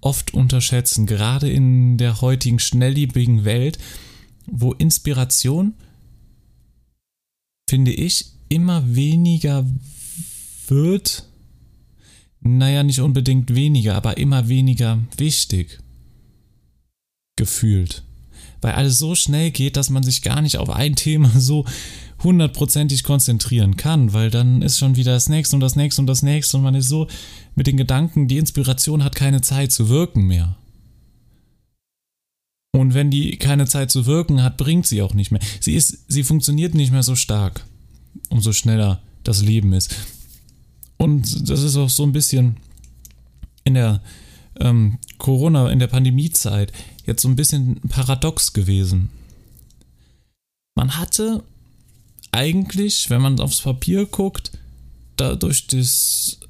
oft 0.00 0.32
unterschätzen, 0.34 1.06
gerade 1.06 1.50
in 1.50 1.98
der 1.98 2.20
heutigen 2.20 2.58
schnelllebigen 2.58 3.44
Welt, 3.44 3.78
wo 4.46 4.72
Inspiration, 4.72 5.74
finde 7.68 7.92
ich, 7.92 8.26
immer 8.48 8.94
weniger 8.94 9.66
wird, 10.66 11.26
naja, 12.40 12.82
nicht 12.82 13.00
unbedingt 13.00 13.54
weniger, 13.54 13.94
aber 13.94 14.16
immer 14.16 14.48
weniger 14.48 14.98
wichtig 15.16 15.78
gefühlt. 17.36 18.02
Weil 18.60 18.72
alles 18.72 18.98
so 18.98 19.14
schnell 19.14 19.50
geht, 19.50 19.76
dass 19.76 19.90
man 19.90 20.02
sich 20.02 20.22
gar 20.22 20.40
nicht 20.42 20.56
auf 20.56 20.70
ein 20.70 20.96
Thema 20.96 21.30
so 21.38 21.64
hundertprozentig 22.22 23.02
konzentrieren 23.02 23.76
kann, 23.76 24.12
weil 24.12 24.30
dann 24.30 24.62
ist 24.62 24.78
schon 24.78 24.96
wieder 24.96 25.12
das 25.12 25.28
nächste 25.28 25.56
und 25.56 25.60
das 25.60 25.76
nächste 25.76 26.02
und 26.02 26.06
das 26.06 26.22
nächste 26.22 26.56
und 26.56 26.62
man 26.62 26.74
ist 26.74 26.88
so 26.88 27.06
mit 27.54 27.66
den 27.66 27.76
Gedanken, 27.76 28.28
die 28.28 28.38
Inspiration 28.38 29.04
hat 29.04 29.14
keine 29.14 29.40
Zeit 29.40 29.72
zu 29.72 29.88
wirken 29.88 30.26
mehr. 30.26 30.56
Und 32.72 32.94
wenn 32.94 33.10
die 33.10 33.36
keine 33.36 33.66
Zeit 33.66 33.90
zu 33.90 34.06
wirken 34.06 34.42
hat, 34.42 34.56
bringt 34.56 34.86
sie 34.86 35.02
auch 35.02 35.14
nicht 35.14 35.32
mehr. 35.32 35.40
Sie 35.60 35.74
ist, 35.74 36.04
sie 36.08 36.22
funktioniert 36.22 36.74
nicht 36.74 36.92
mehr 36.92 37.02
so 37.02 37.16
stark, 37.16 37.66
umso 38.28 38.52
schneller 38.52 39.02
das 39.24 39.42
Leben 39.42 39.72
ist. 39.72 39.94
Und 40.96 41.48
das 41.48 41.62
ist 41.62 41.76
auch 41.76 41.90
so 41.90 42.04
ein 42.04 42.12
bisschen 42.12 42.56
in 43.64 43.74
der 43.74 44.02
ähm, 44.60 44.98
Corona, 45.18 45.70
in 45.70 45.78
der 45.78 45.88
Pandemiezeit 45.88 46.72
jetzt 47.06 47.22
so 47.22 47.28
ein 47.28 47.36
bisschen 47.36 47.80
paradox 47.88 48.52
gewesen. 48.52 49.10
Man 50.74 50.96
hatte 50.96 51.42
eigentlich, 52.32 53.10
wenn 53.10 53.22
man 53.22 53.40
aufs 53.40 53.62
Papier 53.62 54.06
guckt, 54.06 54.52
dadurch 55.16 55.66
das, 55.66 56.40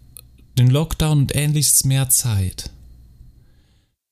den 0.59 0.71
Lockdown 0.71 1.21
und 1.21 1.37
ähnliches 1.37 1.85
mehr 1.85 2.09
Zeit. 2.09 2.71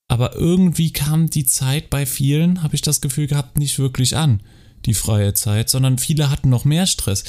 Aber 0.08 0.34
irgendwie 0.36 0.90
kam 0.90 1.28
die 1.28 1.44
Zeit 1.44 1.90
bei 1.90 2.06
vielen, 2.06 2.62
habe 2.62 2.74
ich 2.74 2.82
das 2.82 3.00
Gefühl 3.00 3.26
gehabt, 3.26 3.58
nicht 3.58 3.78
wirklich 3.78 4.16
an, 4.16 4.40
die 4.86 4.94
freie 4.94 5.34
Zeit, 5.34 5.68
sondern 5.68 5.98
viele 5.98 6.30
hatten 6.30 6.48
noch 6.48 6.64
mehr 6.64 6.86
Stress. 6.86 7.24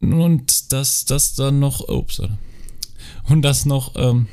Und 0.00 0.72
dass 0.72 1.06
das 1.06 1.34
dann 1.34 1.58
noch, 1.58 1.88
ups, 1.88 2.20
und 3.24 3.42
das 3.42 3.64
noch 3.64 3.96
ähm, 3.96 4.28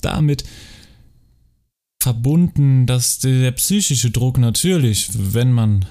damit 0.00 0.44
verbunden, 2.02 2.86
dass 2.86 3.18
der 3.18 3.52
psychische 3.52 4.10
Druck 4.10 4.38
natürlich, 4.38 5.10
wenn 5.12 5.52
man 5.52 5.84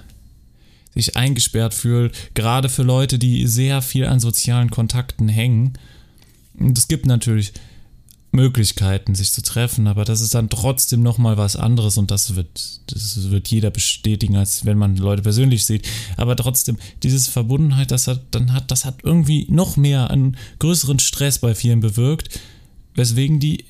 sich 1.01 1.17
eingesperrt 1.17 1.73
fühlt, 1.73 2.15
gerade 2.33 2.69
für 2.69 2.83
Leute, 2.83 3.19
die 3.19 3.47
sehr 3.47 3.81
viel 3.81 4.05
an 4.05 4.19
sozialen 4.19 4.69
Kontakten 4.69 5.27
hängen. 5.29 5.73
Und 6.57 6.77
es 6.77 6.87
gibt 6.87 7.05
natürlich 7.05 7.53
Möglichkeiten, 8.31 9.15
sich 9.15 9.31
zu 9.31 9.41
treffen, 9.41 9.87
aber 9.87 10.05
das 10.05 10.21
ist 10.21 10.35
dann 10.35 10.49
trotzdem 10.49 11.01
nochmal 11.01 11.37
was 11.37 11.55
anderes 11.55 11.97
und 11.97 12.11
das 12.11 12.35
wird, 12.35 12.81
das 12.87 13.31
wird 13.31 13.47
jeder 13.47 13.71
bestätigen, 13.71 14.35
als 14.35 14.65
wenn 14.65 14.77
man 14.77 14.97
Leute 14.97 15.23
persönlich 15.23 15.65
sieht. 15.65 15.87
Aber 16.15 16.35
trotzdem, 16.35 16.77
diese 17.01 17.19
Verbundenheit, 17.31 17.89
das 17.89 18.07
hat, 18.07 18.21
dann 18.31 18.53
hat, 18.53 18.69
das 18.69 18.85
hat 18.85 18.99
irgendwie 19.03 19.47
noch 19.49 19.77
mehr 19.77 20.11
einen 20.11 20.37
größeren 20.59 20.99
Stress 20.99 21.39
bei 21.39 21.55
vielen 21.55 21.79
bewirkt, 21.79 22.39
weswegen 22.93 23.39
die 23.39 23.65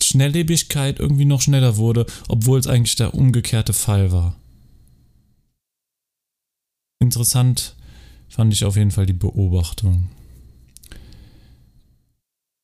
Schnelllebigkeit 0.00 1.00
irgendwie 1.00 1.24
noch 1.24 1.42
schneller 1.42 1.76
wurde, 1.76 2.06
obwohl 2.28 2.60
es 2.60 2.66
eigentlich 2.66 2.96
der 2.96 3.14
umgekehrte 3.14 3.72
Fall 3.72 4.12
war. 4.12 4.39
Interessant 7.00 7.74
fand 8.28 8.52
ich 8.52 8.64
auf 8.64 8.76
jeden 8.76 8.90
Fall 8.90 9.06
die 9.06 9.12
Beobachtung. 9.12 10.08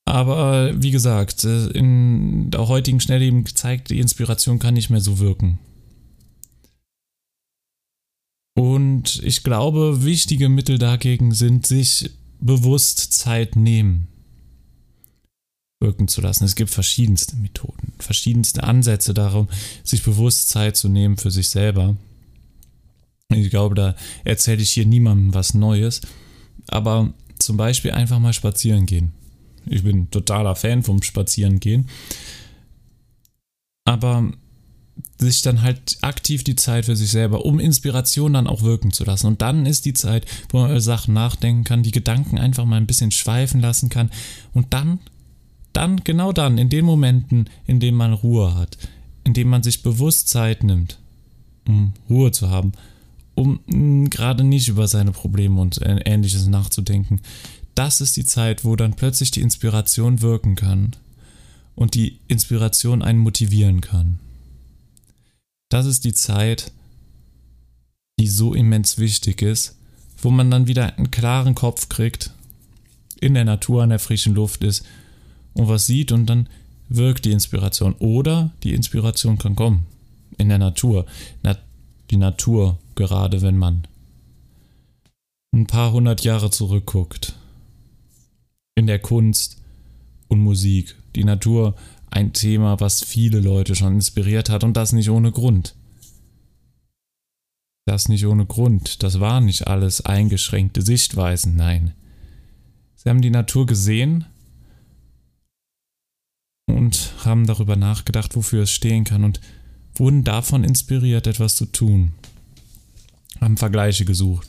Aber 0.04 0.72
wie 0.80 0.92
gesagt, 0.92 1.44
äh, 1.44 1.66
in 1.68 2.50
der 2.50 2.68
heutigen 2.68 3.00
Schnellleben 3.00 3.44
gezeigt, 3.44 3.90
die 3.90 3.98
Inspiration 3.98 4.58
kann 4.58 4.74
nicht 4.74 4.88
mehr 4.88 5.00
so 5.00 5.18
wirken. 5.18 5.58
Und 8.56 9.20
ich 9.22 9.42
glaube, 9.42 10.04
wichtige 10.04 10.48
Mittel 10.48 10.78
dagegen 10.78 11.34
sind, 11.34 11.66
sich 11.66 12.10
bewusst 12.40 13.12
Zeit 13.12 13.56
nehmen, 13.56 14.06
wirken 15.80 16.08
zu 16.08 16.20
lassen. 16.20 16.44
Es 16.44 16.54
gibt 16.54 16.70
verschiedenste 16.70 17.36
Methoden, 17.36 17.92
verschiedenste 17.98 18.62
Ansätze 18.62 19.12
darum, 19.12 19.48
sich 19.82 20.02
bewusst 20.02 20.48
Zeit 20.48 20.76
zu 20.76 20.88
nehmen 20.88 21.16
für 21.16 21.30
sich 21.30 21.48
selber. 21.48 21.96
Ich 23.34 23.50
glaube, 23.50 23.74
da 23.74 23.94
erzähle 24.24 24.62
ich 24.62 24.70
hier 24.70 24.86
niemandem 24.86 25.34
was 25.34 25.54
Neues. 25.54 26.00
Aber 26.68 27.12
zum 27.38 27.56
Beispiel 27.56 27.92
einfach 27.92 28.18
mal 28.18 28.32
spazieren 28.32 28.86
gehen. 28.86 29.12
Ich 29.66 29.82
bin 29.82 30.10
totaler 30.10 30.54
Fan 30.54 30.82
vom 30.82 31.02
Spazierengehen. 31.02 31.88
Aber 33.84 34.30
sich 35.18 35.42
dann 35.42 35.62
halt 35.62 35.98
aktiv 36.02 36.44
die 36.44 36.56
Zeit 36.56 36.86
für 36.86 36.96
sich 36.96 37.10
selber, 37.10 37.44
um 37.44 37.58
Inspiration 37.58 38.34
dann 38.34 38.46
auch 38.46 38.62
wirken 38.62 38.92
zu 38.92 39.04
lassen. 39.04 39.26
Und 39.26 39.42
dann 39.42 39.66
ist 39.66 39.84
die 39.84 39.92
Zeit, 39.92 40.26
wo 40.50 40.60
man 40.60 40.70
über 40.70 40.80
Sachen 40.80 41.14
nachdenken 41.14 41.64
kann, 41.64 41.82
die 41.82 41.90
Gedanken 41.90 42.38
einfach 42.38 42.64
mal 42.64 42.76
ein 42.76 42.86
bisschen 42.86 43.10
schweifen 43.10 43.60
lassen 43.60 43.88
kann. 43.88 44.10
Und 44.52 44.72
dann, 44.72 45.00
dann, 45.72 46.02
genau 46.04 46.32
dann, 46.32 46.58
in 46.58 46.68
den 46.68 46.84
Momenten, 46.84 47.48
in 47.66 47.80
denen 47.80 47.96
man 47.96 48.12
Ruhe 48.12 48.54
hat, 48.54 48.76
in 49.24 49.34
denen 49.34 49.50
man 49.50 49.62
sich 49.62 49.82
bewusst 49.82 50.28
Zeit 50.28 50.64
nimmt, 50.64 50.98
um 51.66 51.92
Ruhe 52.08 52.30
zu 52.30 52.50
haben, 52.50 52.72
um 53.36 53.60
mm, 53.66 54.10
gerade 54.10 54.42
nicht 54.42 54.66
über 54.66 54.88
seine 54.88 55.12
Probleme 55.12 55.60
und 55.60 55.80
ähnliches 55.82 56.48
nachzudenken. 56.48 57.20
Das 57.76 58.00
ist 58.00 58.16
die 58.16 58.24
Zeit, 58.24 58.64
wo 58.64 58.74
dann 58.74 58.94
plötzlich 58.94 59.30
die 59.30 59.42
Inspiration 59.42 60.22
wirken 60.22 60.56
kann 60.56 60.96
und 61.76 61.94
die 61.94 62.18
Inspiration 62.26 63.02
einen 63.02 63.20
motivieren 63.20 63.80
kann. 63.80 64.18
Das 65.68 65.86
ist 65.86 66.04
die 66.04 66.14
Zeit, 66.14 66.72
die 68.18 68.28
so 68.28 68.54
immens 68.54 68.98
wichtig 68.98 69.42
ist, 69.42 69.76
wo 70.18 70.30
man 70.30 70.50
dann 70.50 70.66
wieder 70.66 70.96
einen 70.96 71.10
klaren 71.10 71.54
Kopf 71.54 71.88
kriegt, 71.88 72.32
in 73.20 73.34
der 73.34 73.44
Natur, 73.44 73.82
an 73.82 73.90
der 73.90 73.98
frischen 73.98 74.34
Luft 74.34 74.64
ist 74.64 74.84
und 75.54 75.68
was 75.68 75.86
sieht 75.86 76.12
und 76.12 76.26
dann 76.26 76.48
wirkt 76.88 77.24
die 77.24 77.32
Inspiration. 77.32 77.94
Oder 77.98 78.52
die 78.62 78.74
Inspiration 78.74 79.38
kann 79.38 79.56
kommen 79.56 79.86
in 80.38 80.48
der 80.48 80.58
Natur. 80.58 81.06
Die 82.10 82.16
Natur 82.16 82.78
gerade 82.96 83.42
wenn 83.42 83.56
man 83.56 83.86
ein 85.54 85.66
paar 85.66 85.92
hundert 85.92 86.24
Jahre 86.24 86.50
zurückguckt. 86.50 87.38
In 88.74 88.86
der 88.86 88.98
Kunst 88.98 89.62
und 90.28 90.40
Musik. 90.40 90.96
Die 91.14 91.24
Natur 91.24 91.76
ein 92.10 92.32
Thema, 92.32 92.78
was 92.80 93.02
viele 93.02 93.40
Leute 93.40 93.74
schon 93.74 93.94
inspiriert 93.94 94.50
hat 94.50 94.64
und 94.64 94.76
das 94.76 94.92
nicht 94.92 95.08
ohne 95.08 95.32
Grund. 95.32 95.74
Das 97.86 98.08
nicht 98.08 98.26
ohne 98.26 98.44
Grund. 98.44 99.02
Das 99.02 99.20
waren 99.20 99.46
nicht 99.46 99.66
alles 99.66 100.04
eingeschränkte 100.04 100.82
Sichtweisen, 100.82 101.56
nein. 101.56 101.94
Sie 102.96 103.08
haben 103.08 103.22
die 103.22 103.30
Natur 103.30 103.64
gesehen 103.66 104.26
und 106.66 107.12
haben 107.24 107.46
darüber 107.46 107.76
nachgedacht, 107.76 108.36
wofür 108.36 108.64
es 108.64 108.72
stehen 108.72 109.04
kann 109.04 109.24
und 109.24 109.40
wurden 109.98 110.24
davon 110.24 110.64
inspiriert, 110.64 111.26
etwas 111.26 111.56
zu 111.56 111.66
tun 111.66 112.12
haben 113.40 113.56
Vergleiche 113.56 114.04
gesucht. 114.04 114.48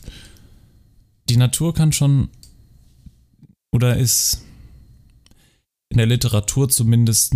Die 1.28 1.36
Natur 1.36 1.74
kann 1.74 1.92
schon 1.92 2.28
oder 3.70 3.96
ist 3.96 4.42
in 5.90 5.98
der 5.98 6.06
Literatur 6.06 6.68
zumindest 6.68 7.34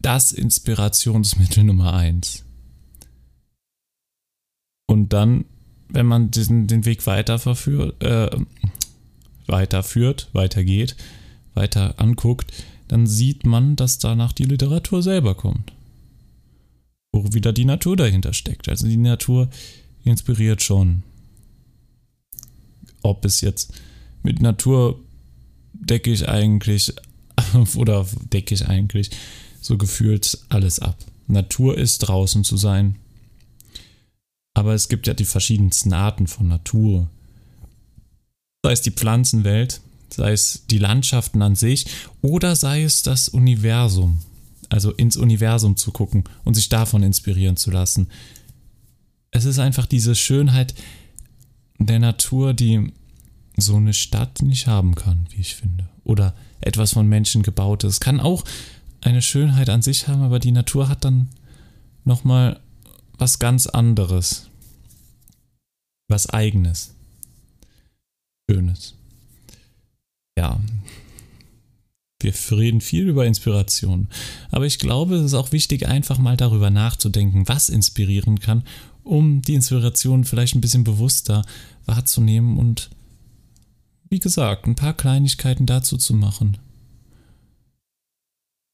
das 0.00 0.32
Inspirationsmittel 0.32 1.64
Nummer 1.64 1.94
eins. 1.94 2.44
Und 4.86 5.12
dann, 5.12 5.44
wenn 5.88 6.06
man 6.06 6.30
diesen, 6.30 6.66
den 6.66 6.84
Weg 6.84 7.06
weiter 7.06 7.38
verführt, 7.38 8.02
äh, 8.02 8.30
weiterführt, 9.46 10.28
weitergeht, 10.32 10.96
weiter 11.54 11.98
anguckt, 11.98 12.52
dann 12.88 13.06
sieht 13.06 13.46
man, 13.46 13.76
dass 13.76 13.98
danach 13.98 14.32
die 14.32 14.44
Literatur 14.44 15.02
selber 15.02 15.34
kommt. 15.34 15.72
Wo 17.12 17.32
wieder 17.32 17.52
die 17.52 17.66
Natur 17.66 17.96
dahinter 17.96 18.32
steckt. 18.32 18.68
Also 18.68 18.86
die 18.86 18.96
Natur 18.96 19.48
inspiriert 20.04 20.62
schon. 20.62 21.02
Ob 23.02 23.24
es 23.24 23.40
jetzt 23.40 23.74
mit 24.22 24.40
Natur 24.40 24.98
decke 25.74 26.10
ich 26.10 26.28
eigentlich 26.28 26.94
oder 27.76 28.06
decke 28.32 28.54
ich 28.54 28.66
eigentlich 28.66 29.10
so 29.60 29.76
gefühlt 29.76 30.38
alles 30.48 30.78
ab. 30.78 30.96
Natur 31.26 31.78
ist 31.78 31.98
draußen 31.98 32.44
zu 32.44 32.56
sein. 32.56 32.96
Aber 34.54 34.74
es 34.74 34.88
gibt 34.88 35.06
ja 35.06 35.14
die 35.14 35.24
verschiedensten 35.24 35.92
Arten 35.92 36.26
von 36.26 36.48
Natur. 36.48 37.08
Sei 38.64 38.72
es 38.72 38.82
die 38.82 38.90
Pflanzenwelt, 38.90 39.80
sei 40.10 40.32
es 40.32 40.64
die 40.70 40.78
Landschaften 40.78 41.42
an 41.42 41.56
sich 41.56 41.86
oder 42.20 42.54
sei 42.54 42.82
es 42.82 43.02
das 43.02 43.28
Universum. 43.28 44.18
Also 44.72 44.90
ins 44.90 45.16
Universum 45.16 45.76
zu 45.76 45.92
gucken 45.92 46.24
und 46.44 46.54
sich 46.54 46.68
davon 46.68 47.02
inspirieren 47.02 47.56
zu 47.56 47.70
lassen 47.70 48.08
es 49.32 49.46
ist 49.46 49.58
einfach 49.58 49.86
diese 49.86 50.14
Schönheit 50.14 50.74
der 51.78 51.98
Natur, 51.98 52.54
die 52.54 52.92
so 53.56 53.76
eine 53.76 53.94
Stadt 53.94 54.42
nicht 54.42 54.66
haben 54.66 54.94
kann, 54.94 55.26
wie 55.30 55.40
ich 55.40 55.56
finde. 55.56 55.88
Oder 56.04 56.34
etwas 56.60 56.92
von 56.92 57.08
Menschen 57.08 57.42
gebautes. 57.42 57.94
Es 57.94 58.00
kann 58.00 58.20
auch 58.20 58.44
eine 59.00 59.22
Schönheit 59.22 59.68
an 59.68 59.82
sich 59.82 60.06
haben, 60.06 60.22
aber 60.22 60.38
die 60.38 60.52
Natur 60.52 60.88
hat 60.88 61.04
dann 61.04 61.30
nochmal 62.04 62.60
was 63.18 63.38
ganz 63.38 63.66
anderes. 63.66 64.48
Was 66.08 66.28
eigenes. 66.28 66.94
Schönes. 68.48 68.94
Ja. 70.36 70.60
Wir 72.22 72.34
reden 72.50 72.80
viel 72.80 73.08
über 73.08 73.26
Inspiration. 73.26 74.08
Aber 74.50 74.66
ich 74.66 74.78
glaube, 74.78 75.16
es 75.16 75.26
ist 75.26 75.34
auch 75.34 75.52
wichtig, 75.52 75.88
einfach 75.88 76.18
mal 76.18 76.36
darüber 76.36 76.70
nachzudenken, 76.70 77.48
was 77.48 77.68
inspirieren 77.68 78.40
kann 78.40 78.64
um 79.04 79.42
die 79.42 79.54
Inspiration 79.54 80.24
vielleicht 80.24 80.54
ein 80.54 80.60
bisschen 80.60 80.84
bewusster 80.84 81.44
wahrzunehmen 81.86 82.58
und 82.58 82.90
wie 84.08 84.20
gesagt, 84.20 84.66
ein 84.66 84.74
paar 84.74 84.94
Kleinigkeiten 84.94 85.66
dazu 85.66 85.96
zu 85.96 86.14
machen. 86.14 86.58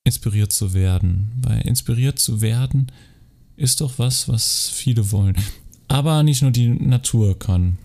Inspiriert 0.05 0.53
zu 0.53 0.75
werden. 0.75 1.31
Weil 1.43 1.61
inspiriert 1.61 2.19
zu 2.19 2.41
werden 2.41 2.91
ist 3.57 3.81
doch 3.81 3.99
was, 3.99 4.29
was 4.29 4.69
viele 4.69 5.13
wollen. 5.13 5.37
Aber 5.87 6.23
nicht 6.23 6.43
nur 6.43 6.51
die 6.51 6.69
Natur 6.69 7.39
kann 7.39 7.79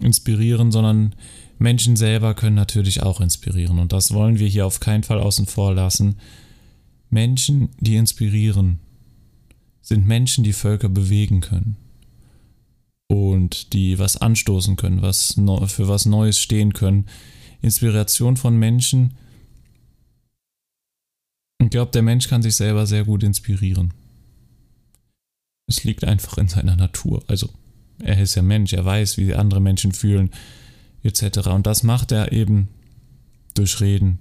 inspirieren, 0.00 0.72
sondern 0.72 1.14
Menschen 1.58 1.96
selber 1.96 2.34
können 2.34 2.56
natürlich 2.56 3.02
auch 3.02 3.20
inspirieren. 3.20 3.78
Und 3.78 3.92
das 3.92 4.12
wollen 4.12 4.38
wir 4.38 4.48
hier 4.48 4.66
auf 4.66 4.80
keinen 4.80 5.02
Fall 5.02 5.20
außen 5.20 5.46
vor 5.46 5.74
lassen. 5.74 6.16
Menschen, 7.10 7.70
die 7.80 7.96
inspirieren, 7.96 8.80
sind 9.80 10.06
Menschen, 10.06 10.44
die 10.44 10.52
Völker 10.52 10.88
bewegen 10.88 11.40
können. 11.40 11.76
Und 13.06 13.72
die 13.72 13.98
was 13.98 14.16
anstoßen 14.16 14.76
können, 14.76 15.02
was 15.02 15.34
für 15.66 15.88
was 15.88 16.06
Neues 16.06 16.38
stehen 16.40 16.72
können. 16.72 17.06
Inspiration 17.62 18.36
von 18.36 18.58
Menschen. 18.58 19.14
Ich 21.62 21.70
glaube, 21.70 21.92
der 21.92 22.02
Mensch 22.02 22.28
kann 22.28 22.42
sich 22.42 22.56
selber 22.56 22.86
sehr 22.86 23.04
gut 23.04 23.22
inspirieren. 23.22 23.92
Es 25.66 25.84
liegt 25.84 26.04
einfach 26.04 26.36
in 26.38 26.48
seiner 26.48 26.76
Natur. 26.76 27.22
Also, 27.26 27.48
er 28.02 28.20
ist 28.20 28.34
ja 28.34 28.42
Mensch, 28.42 28.72
er 28.72 28.84
weiß, 28.84 29.16
wie 29.18 29.34
andere 29.34 29.60
Menschen 29.60 29.92
fühlen, 29.92 30.30
etc. 31.04 31.48
Und 31.48 31.66
das 31.66 31.82
macht 31.82 32.10
er 32.10 32.32
eben 32.32 32.68
durch 33.54 33.80
Reden, 33.80 34.18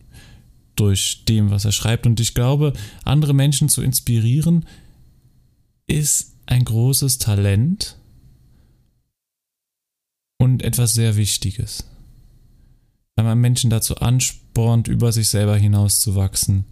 durch 0.75 1.25
dem, 1.25 1.50
was 1.50 1.66
er 1.66 1.72
schreibt. 1.72 2.06
Und 2.06 2.20
ich 2.20 2.34
glaube, 2.34 2.74
andere 3.04 3.34
Menschen 3.34 3.70
zu 3.70 3.82
inspirieren, 3.82 4.66
ist 5.88 6.36
ein 6.46 6.66
großes 6.66 7.18
Talent 7.18 7.98
und 10.38 10.62
etwas 10.62 10.94
sehr 10.94 11.16
Wichtiges. 11.16 11.86
Weil 13.16 13.25
man 13.25 13.40
Menschen 13.40 13.70
dazu 13.70 13.96
anspornt, 13.98 14.88
über 14.88 15.12
sich 15.12 15.30
selber 15.30 15.56
hinauszuwachsen, 15.58 16.66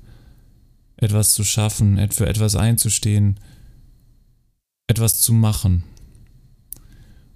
etwas 0.97 1.33
zu 1.33 1.43
schaffen, 1.43 1.97
für 2.11 2.27
etwas 2.27 2.55
einzustehen, 2.55 3.39
etwas 4.87 5.21
zu 5.21 5.33
machen 5.33 5.83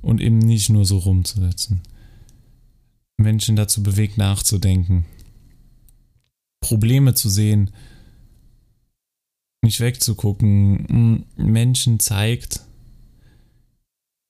und 0.02 0.22
eben 0.22 0.40
nicht 0.40 0.70
nur 0.70 0.86
so 0.86 0.98
rumzusetzen. 0.98 1.82
Menschen 3.18 3.56
dazu 3.56 3.82
bewegt 3.84 4.18
nachzudenken, 4.18 5.06
Probleme 6.62 7.14
zu 7.14 7.30
sehen, 7.30 7.72
nicht 9.62 9.80
wegzugucken, 9.80 11.26
Menschen 11.36 12.00
zeigt, 12.00 12.62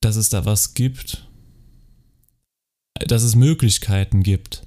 dass 0.00 0.16
es 0.16 0.28
da 0.28 0.44
was 0.44 0.74
gibt, 0.74 1.28
dass 3.06 3.22
es 3.22 3.34
Möglichkeiten 3.34 4.22
gibt. 4.22 4.66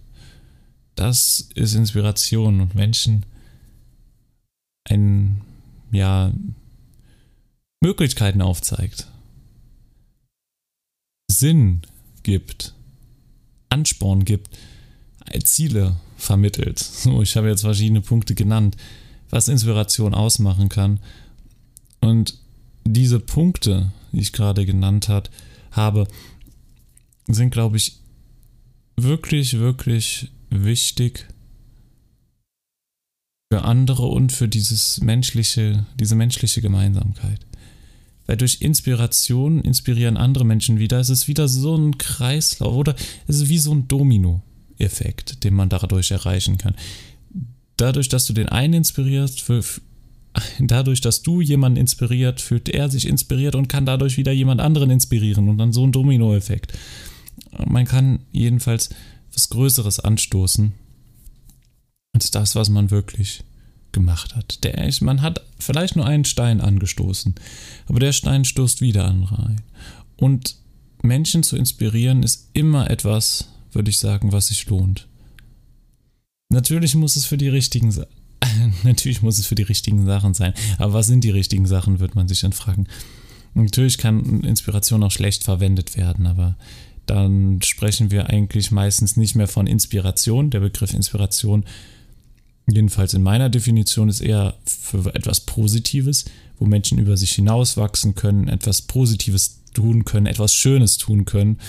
Das 0.95 1.49
ist 1.55 1.73
Inspiration 1.73 2.61
und 2.61 2.75
Menschen 2.75 3.25
ein, 4.83 5.41
ja, 5.91 6.33
Möglichkeiten 7.81 8.41
aufzeigt, 8.41 9.07
Sinn 11.31 11.81
gibt, 12.23 12.75
Ansporn 13.69 14.25
gibt, 14.25 14.49
Ziele 15.43 15.97
vermittelt. 16.17 16.79
So, 16.79 17.21
ich 17.21 17.35
habe 17.35 17.49
jetzt 17.49 17.61
verschiedene 17.61 18.01
Punkte 18.01 18.35
genannt, 18.35 18.75
was 19.29 19.47
Inspiration 19.47 20.13
ausmachen 20.13 20.69
kann. 20.69 20.99
Und 22.01 22.37
diese 22.85 23.19
Punkte, 23.19 23.91
die 24.11 24.21
ich 24.21 24.33
gerade 24.33 24.65
genannt 24.65 25.07
hat, 25.09 25.29
habe, 25.71 26.07
sind, 27.27 27.51
glaube 27.51 27.77
ich, 27.77 27.99
wirklich, 28.97 29.59
wirklich 29.59 30.31
wichtig 30.49 31.27
für 33.51 33.63
andere 33.63 34.03
und 34.03 34.31
für 34.31 34.47
dieses 34.47 35.01
menschliche, 35.01 35.85
diese 35.99 36.15
menschliche 36.15 36.61
Gemeinsamkeit. 36.61 37.45
Weil 38.29 38.37
durch 38.37 38.61
Inspiration 38.61 39.59
inspirieren 39.59 40.15
andere 40.15 40.45
Menschen 40.45 40.77
wieder. 40.77 40.99
Es 40.99 41.09
ist 41.09 41.27
wieder 41.27 41.47
so 41.47 41.75
ein 41.75 41.97
Kreislauf 41.97 42.75
oder 42.75 42.95
es 43.25 43.37
ist 43.37 43.49
wie 43.49 43.57
so 43.57 43.73
ein 43.73 43.87
Domino-Effekt, 43.87 45.43
den 45.43 45.55
man 45.55 45.69
dadurch 45.69 46.11
erreichen 46.11 46.59
kann. 46.59 46.75
Dadurch, 47.75 48.07
dass 48.07 48.27
du 48.27 48.33
den 48.33 48.47
einen 48.47 48.73
inspirierst, 48.75 49.41
für, 49.41 49.63
dadurch, 50.59 51.01
dass 51.01 51.23
du 51.23 51.41
jemanden 51.41 51.79
inspiriert, 51.79 52.39
fühlt 52.39 52.69
er 52.69 52.91
sich 52.91 53.07
inspiriert 53.07 53.55
und 53.55 53.67
kann 53.67 53.87
dadurch 53.87 54.15
wieder 54.15 54.31
jemand 54.31 54.61
anderen 54.61 54.91
inspirieren 54.91 55.49
und 55.49 55.57
dann 55.57 55.73
so 55.73 55.83
ein 55.83 55.91
Domino-Effekt. 55.91 56.73
Man 57.65 57.85
kann 57.85 58.19
jedenfalls 58.31 58.91
was 59.33 59.49
Größeres 59.49 60.01
anstoßen 60.01 60.73
als 62.13 62.29
das, 62.29 62.53
was 62.53 62.69
man 62.69 62.91
wirklich 62.91 63.43
gemacht 63.91 64.35
hat. 64.35 64.63
Der, 64.63 64.89
man 65.01 65.21
hat 65.21 65.45
vielleicht 65.59 65.95
nur 65.95 66.05
einen 66.05 66.25
Stein 66.25 66.61
angestoßen, 66.61 67.35
aber 67.87 67.99
der 67.99 68.11
Stein 68.11 68.45
stoßt 68.45 68.81
wieder 68.81 69.05
an 69.05 69.23
rein. 69.23 69.61
Und 70.17 70.55
Menschen 71.01 71.43
zu 71.43 71.55
inspirieren 71.55 72.23
ist 72.23 72.49
immer 72.53 72.89
etwas, 72.89 73.49
würde 73.71 73.89
ich 73.89 73.97
sagen, 73.97 74.31
was 74.31 74.47
sich 74.47 74.67
lohnt. 74.67 75.07
Natürlich 76.51 76.95
muss 76.95 77.15
es 77.15 77.25
für 77.25 77.37
die 77.37 77.47
richtigen 77.47 77.93
natürlich 78.83 79.21
muss 79.21 79.37
es 79.37 79.45
für 79.45 79.55
die 79.55 79.63
richtigen 79.63 80.05
Sachen 80.05 80.33
sein. 80.33 80.53
Aber 80.77 80.93
was 80.93 81.07
sind 81.07 81.23
die 81.23 81.29
richtigen 81.29 81.65
Sachen, 81.65 81.99
wird 81.99 82.15
man 82.15 82.27
sich 82.27 82.41
dann 82.41 82.53
fragen. 82.53 82.87
Natürlich 83.53 83.97
kann 83.97 84.41
Inspiration 84.41 85.03
auch 85.03 85.11
schlecht 85.11 85.43
verwendet 85.43 85.97
werden, 85.97 86.27
aber 86.27 86.55
dann 87.05 87.61
sprechen 87.63 88.11
wir 88.11 88.29
eigentlich 88.29 88.71
meistens 88.71 89.17
nicht 89.17 89.35
mehr 89.35 89.47
von 89.47 89.67
Inspiration. 89.67 90.51
Der 90.51 90.59
Begriff 90.59 90.93
Inspiration 90.93 91.65
jedenfalls 92.69 93.13
in 93.13 93.23
meiner 93.23 93.49
Definition, 93.49 94.09
ist 94.09 94.21
eher 94.21 94.55
für 94.65 95.13
etwas 95.15 95.41
Positives, 95.41 96.25
wo 96.57 96.65
Menschen 96.65 96.99
über 96.99 97.17
sich 97.17 97.31
hinauswachsen 97.31 98.15
können, 98.15 98.47
etwas 98.47 98.81
Positives 98.81 99.61
tun 99.73 100.05
können, 100.05 100.25
etwas 100.25 100.53
Schönes 100.53 100.97
tun 100.97 101.25
können. 101.25 101.59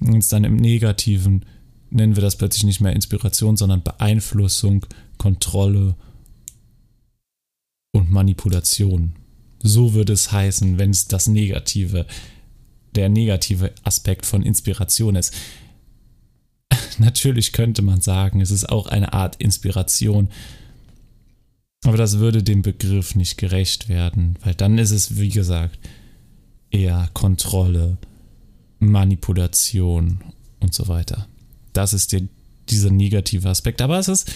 Und 0.00 0.32
dann 0.32 0.44
im 0.44 0.56
Negativen 0.56 1.44
nennen 1.90 2.16
wir 2.16 2.22
das 2.22 2.36
plötzlich 2.36 2.64
nicht 2.64 2.80
mehr 2.80 2.92
Inspiration, 2.92 3.56
sondern 3.56 3.82
Beeinflussung, 3.82 4.86
Kontrolle 5.18 5.96
und 7.92 8.10
Manipulation. 8.10 9.14
So 9.62 9.92
würde 9.94 10.12
es 10.12 10.32
heißen, 10.32 10.78
wenn 10.78 10.90
es 10.90 11.08
das 11.08 11.26
Negative, 11.26 12.06
der 12.94 13.08
negative 13.08 13.72
Aspekt 13.82 14.26
von 14.26 14.42
Inspiration 14.42 15.16
ist. 15.16 15.34
Natürlich 16.98 17.52
könnte 17.52 17.82
man 17.82 18.00
sagen, 18.00 18.40
es 18.40 18.50
ist 18.50 18.68
auch 18.68 18.86
eine 18.86 19.12
Art 19.12 19.36
Inspiration. 19.36 20.28
Aber 21.84 21.96
das 21.96 22.18
würde 22.18 22.42
dem 22.42 22.62
Begriff 22.62 23.14
nicht 23.14 23.38
gerecht 23.38 23.88
werden, 23.88 24.36
weil 24.44 24.54
dann 24.54 24.78
ist 24.78 24.90
es, 24.90 25.18
wie 25.18 25.30
gesagt, 25.30 25.78
eher 26.70 27.08
Kontrolle, 27.14 27.96
Manipulation 28.78 30.20
und 30.60 30.74
so 30.74 30.88
weiter. 30.88 31.26
Das 31.72 31.92
ist 31.92 32.12
der, 32.12 32.22
dieser 32.68 32.90
negative 32.90 33.48
Aspekt. 33.48 33.80
Aber 33.80 33.98
es 33.98 34.08
ist, 34.08 34.30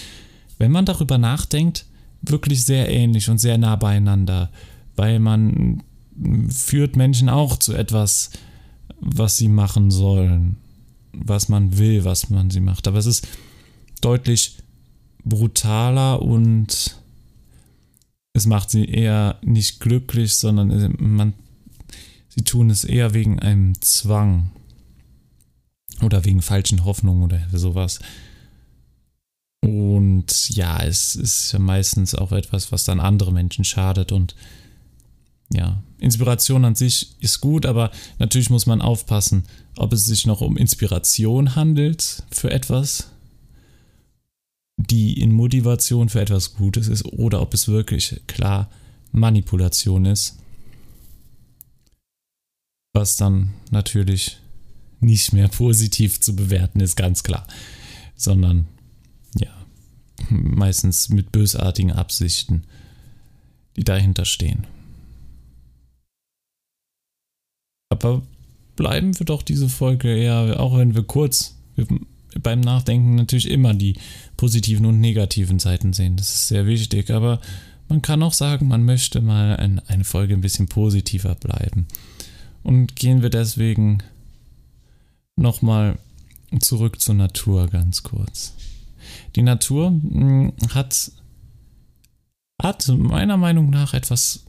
wenn 0.59 0.73
man 0.73 0.87
darüber 0.87 1.19
nachdenkt, 1.19 1.85
wirklich 2.23 2.65
sehr 2.65 2.89
ähnlich 2.89 3.29
und 3.29 3.39
sehr 3.39 3.59
nah 3.59 3.77
beieinander, 3.77 4.51
weil 4.97 5.19
man 5.19 5.83
führt 6.49 6.97
Menschen 6.97 7.29
auch 7.29 7.59
zu 7.59 7.75
etwas, 7.75 8.31
was 9.01 9.37
sie 9.37 9.49
machen 9.49 9.91
sollen 9.91 10.57
was 11.17 11.49
man 11.49 11.79
will, 11.79 12.05
was 12.05 12.31
man 12.31 12.51
sie 12.51 12.61
macht. 12.61 12.87
Aber 12.87 12.99
es 12.99 13.07
ist 13.07 13.27
deutlich 14.01 14.59
brutaler 15.25 16.23
und 16.23 16.97
es 18.33 18.47
macht 18.47 18.71
sie 18.71 18.85
eher 18.85 19.39
nicht 19.43 19.81
glücklich, 19.81 20.35
sondern 20.35 20.95
man, 20.99 21.35
sie 22.29 22.43
tun 22.43 22.71
es 22.71 22.85
eher 22.85 23.15
wegen 23.15 23.39
einem 23.39 23.81
Zwang 23.81 24.51
oder 26.03 26.25
wegen 26.25 26.43
falschen 26.43 26.85
Hoffnungen 26.85 27.23
oder 27.23 27.41
sowas. 27.53 28.01
Und 29.61 30.51
ja, 30.51 30.83
es 30.83 31.17
ist 31.17 31.53
ja 31.53 31.59
meistens 31.59 32.15
auch 32.15 32.33
etwas, 32.33 32.71
was 32.71 32.85
dann 32.85 33.01
andere 33.01 33.33
Menschen 33.33 33.65
schadet 33.65 34.13
und 34.13 34.35
ja, 35.53 35.83
Inspiration 35.99 36.65
an 36.65 36.75
sich 36.75 37.15
ist 37.21 37.41
gut, 37.41 37.67
aber 37.67 37.91
natürlich 38.19 38.51
muss 38.51 38.67
man 38.67 38.81
aufpassen, 38.81 39.45
ob 39.77 39.93
es 39.93 40.05
sich 40.07 40.27
noch 40.27 40.41
um 40.41 40.57
Inspiration 40.57 41.55
handelt 41.55 42.23
für 42.31 42.51
etwas, 42.51 43.11
die 44.77 45.21
in 45.21 45.33
Motivation 45.33 46.09
für 46.09 46.21
etwas 46.21 46.55
Gutes 46.55 46.89
ist, 46.89 47.05
oder 47.05 47.41
ob 47.41 47.55
es 47.55 47.69
wirklich 47.69 48.21
klar 48.27 48.71
Manipulation 49.13 50.07
ist, 50.07 50.39
was 52.93 53.17
dann 53.17 53.51
natürlich 53.71 54.39
nicht 55.01 55.33
mehr 55.33 55.49
positiv 55.49 56.21
zu 56.21 56.35
bewerten 56.35 56.81
ist, 56.81 56.97
ganz 56.97 57.23
klar, 57.23 57.47
sondern 58.17 58.67
ja, 59.37 59.53
meistens 60.31 61.09
mit 61.09 61.33
bösartigen 61.33 61.93
Absichten, 61.93 62.65
die 63.77 63.85
dahinter 63.85 64.25
stehen. 64.25 64.67
Aber 67.95 68.23
bleiben 68.77 69.17
wir 69.19 69.25
doch 69.25 69.43
diese 69.43 69.69
Folge 69.69 70.15
eher, 70.15 70.59
auch 70.59 70.77
wenn 70.77 70.95
wir 70.95 71.05
kurz 71.05 71.57
beim 72.43 72.61
Nachdenken 72.61 73.15
natürlich 73.15 73.49
immer 73.49 73.73
die 73.73 73.95
positiven 74.37 74.87
und 74.87 75.01
negativen 75.01 75.61
Seiten 75.61 75.93
sehen. 75.93 76.17
Das 76.17 76.29
ist 76.29 76.49
sehr 76.49 76.67
wichtig. 76.67 77.11
Aber 77.11 77.41
man 77.89 78.03
kann 78.03 78.23
auch 78.23 78.33
sagen, 78.33 78.67
man 78.67 78.85
möchte 78.85 79.21
mal 79.21 79.57
eine 79.57 80.05
Folge 80.05 80.35
ein 80.35 80.41
bisschen 80.41 80.67
positiver 80.67 81.37
bleiben. 81.37 81.87
Und 82.63 82.97
gehen 82.97 83.23
wir 83.23 83.31
deswegen 83.31 84.03
nochmal 85.37 85.99
zurück 86.61 87.01
zur 87.01 87.15
Natur 87.15 87.69
ganz 87.69 88.03
kurz. 88.03 88.55
Die 89.37 89.43
Natur 89.43 89.89
hm, 89.89 90.53
hat, 90.71 91.13
hat 92.61 92.89
meiner 92.89 93.37
Meinung 93.37 93.71
nach 93.71 93.95
etwas 93.95 94.45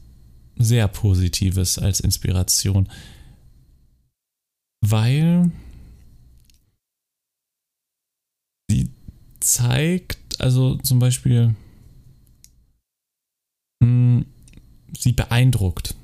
sehr 0.56 0.88
Positives 0.88 1.78
als 1.78 2.00
Inspiration, 2.00 2.88
weil 4.80 5.50
sie 8.70 8.90
zeigt, 9.40 10.40
also 10.40 10.76
zum 10.76 10.98
Beispiel, 10.98 11.54
mh, 13.80 13.86
hm, 13.86 14.26
sie 14.96 15.12
beeindruckt, 15.12 15.94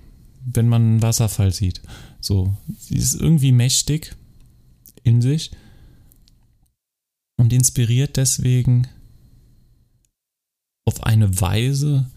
wenn 0.44 0.68
man 0.68 0.82
einen 0.82 1.02
Wasserfall 1.02 1.52
sieht. 1.52 1.80
So, 2.20 2.56
sie 2.78 2.96
ist 2.96 3.14
irgendwie 3.14 3.52
mächtig 3.52 4.14
in 5.02 5.22
sich 5.22 5.50
und 7.36 7.52
inspiriert 7.52 8.16
deswegen 8.16 8.86
auf 10.84 11.02
eine 11.04 11.40
Weise, 11.40 12.10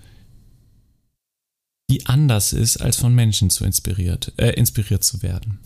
die 1.90 2.06
anders 2.08 2.54
ist, 2.54 2.78
als 2.78 2.98
von 2.98 3.14
Menschen 3.14 3.50
zu 3.50 3.64
inspiriert, 3.64 4.34
äh, 4.38 4.52
inspiriert 4.52 5.04
zu 5.04 5.22
werden. 5.22 5.60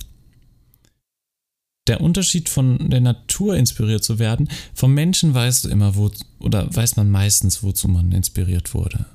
Der 1.90 2.02
Unterschied 2.02 2.50
von 2.50 2.92
der 2.92 3.02
Natur 3.02 3.56
inspiriert 3.56 4.04
zu 4.04 4.20
werden, 4.20 4.48
vom 4.76 4.94
Menschen 4.94 5.34
weißt 5.34 5.66
du 5.66 5.70
immer, 5.70 5.96
wo, 5.96 6.12
oder 6.40 6.74
weiß 6.74 6.98
man 6.98 7.10
meistens, 7.10 7.64
wozu 7.64 7.88
man 7.88 8.12
inspiriert 8.12 8.76
wurde. 8.76 9.08